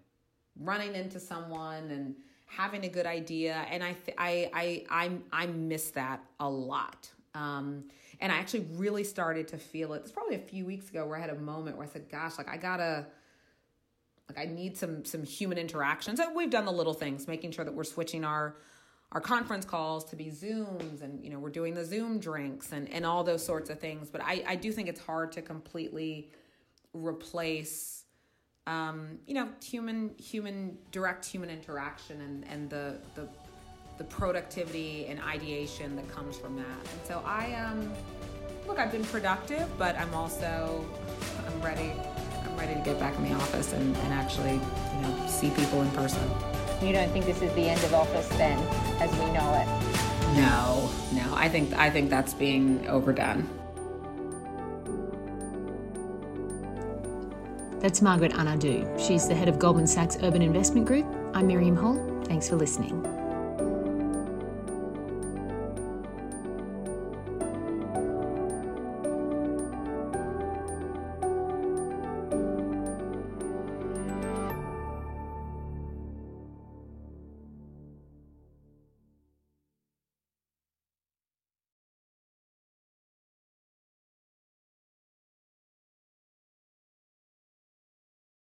running 0.61 0.95
into 0.95 1.19
someone 1.19 1.91
and 1.91 2.15
having 2.47 2.85
a 2.85 2.89
good 2.89 3.07
idea. 3.07 3.67
And 3.69 3.83
i 3.83 3.93
th- 3.93 4.17
i 4.17 4.51
i 4.55 4.85
i 4.91 5.11
i 5.43 5.47
miss 5.47 5.91
that 5.91 6.25
a 6.41 6.49
lot. 6.49 7.11
Um, 7.35 7.85
and 8.21 8.33
i 8.33 8.37
actually 8.37 8.67
really 8.75 9.05
started 9.05 9.49
to 9.49 9.59
feel 9.59 9.93
it. 9.93 9.99
It's 9.99 10.13
probably 10.13 10.37
a 10.37 10.47
few 10.53 10.65
weeks 10.65 10.89
ago 10.89 11.05
where 11.05 11.19
i 11.19 11.21
had 11.21 11.31
a 11.31 11.41
moment 11.53 11.77
where 11.77 11.87
i 11.87 11.91
said 11.91 12.09
gosh 12.09 12.39
like 12.39 12.49
i 12.49 12.57
gotta 12.57 13.07
like 14.29 14.39
I 14.39 14.51
need 14.51 14.77
some 14.77 15.05
some 15.05 15.23
human 15.23 15.59
interaction. 15.59 16.17
So 16.17 16.33
we've 16.35 16.51
done 16.51 16.65
the 16.65 16.73
little 16.73 16.95
things, 16.95 17.29
making 17.29 17.53
sure 17.53 17.65
that 17.65 17.75
we're 17.75 17.85
switching 17.85 18.25
our 18.25 18.57
our 19.13 19.21
conference 19.21 19.65
calls 19.65 20.05
to 20.05 20.17
be 20.17 20.27
Zooms 20.27 21.03
and 21.03 21.23
you 21.23 21.31
know 21.31 21.39
we're 21.39 21.51
doing 21.51 21.75
the 21.75 21.85
Zoom 21.85 22.19
drinks 22.19 22.73
and 22.73 22.93
and 22.93 23.07
all 23.07 23.23
those 23.25 23.45
sorts 23.45 23.71
of 23.71 23.79
things. 23.79 24.11
But 24.11 24.23
I 24.23 24.45
I 24.47 24.57
do 24.57 24.73
think 24.73 24.89
it's 24.89 25.01
hard 25.01 25.33
to 25.33 25.43
completely 25.43 26.33
replace 26.93 28.05
um, 28.67 29.19
you 29.27 29.35
know 29.35 29.49
human 29.63 30.11
human 30.19 30.77
direct 30.91 31.25
human 31.25 31.51
interaction 31.51 32.21
and 32.21 32.45
and 32.49 32.71
the 32.71 32.99
the 33.15 33.29
the 33.99 34.05
productivity 34.05 35.07
and 35.07 35.21
ideation 35.23 35.97
that 35.97 36.09
comes 36.11 36.37
from 36.37 36.57
that. 36.57 36.67
And 36.67 37.07
so 37.07 37.23
I 37.25 37.55
um 37.55 37.93
look 38.67 38.79
I've 38.79 38.93
been 38.93 39.05
productive, 39.05 39.67
but 39.79 39.97
I'm 39.97 40.13
also 40.15 40.85
I'm 41.47 41.63
ready 41.63 41.93
I'm 42.45 42.57
ready 42.57 42.75
to 42.75 42.81
get 42.81 42.99
back 42.99 43.17
in 43.17 43.25
the 43.25 43.35
office 43.35 43.73
and, 43.73 43.97
and 43.97 44.13
actually, 44.13 44.55
you 44.55 45.01
know, 45.03 45.27
see 45.29 45.51
people 45.51 45.83
in 45.83 45.91
person. 45.91 46.56
You 46.83 46.93
don't 46.93 47.11
think 47.11 47.25
this 47.25 47.41
is 47.41 47.53
the 47.55 47.69
end 47.69 47.83
of 47.85 47.95
office 47.95 48.29
then, 48.37 48.59
as 49.01 49.11
we 49.13 49.27
know 49.33 49.55
it? 49.55 49.67
No, 50.37 50.91
no. 51.13 51.35
I 51.35 51.49
think 51.49 51.73
I 51.75 51.89
think 51.89 52.11
that's 52.11 52.35
being 52.35 52.87
overdone. 52.89 53.49
That's 57.81 58.03
Margaret 58.03 58.33
Anadu. 58.33 58.85
She's 59.01 59.27
the 59.27 59.35
head 59.35 59.49
of 59.49 59.59
Goldman 59.59 59.87
Sachs 59.87 60.19
Urban 60.23 60.43
Investment 60.43 60.87
Group. 60.87 61.07
I'm 61.35 61.47
Miriam 61.47 61.77
Hall. 61.77 61.97
Thanks 62.25 62.49
for 62.49 62.57
listening. 62.57 63.16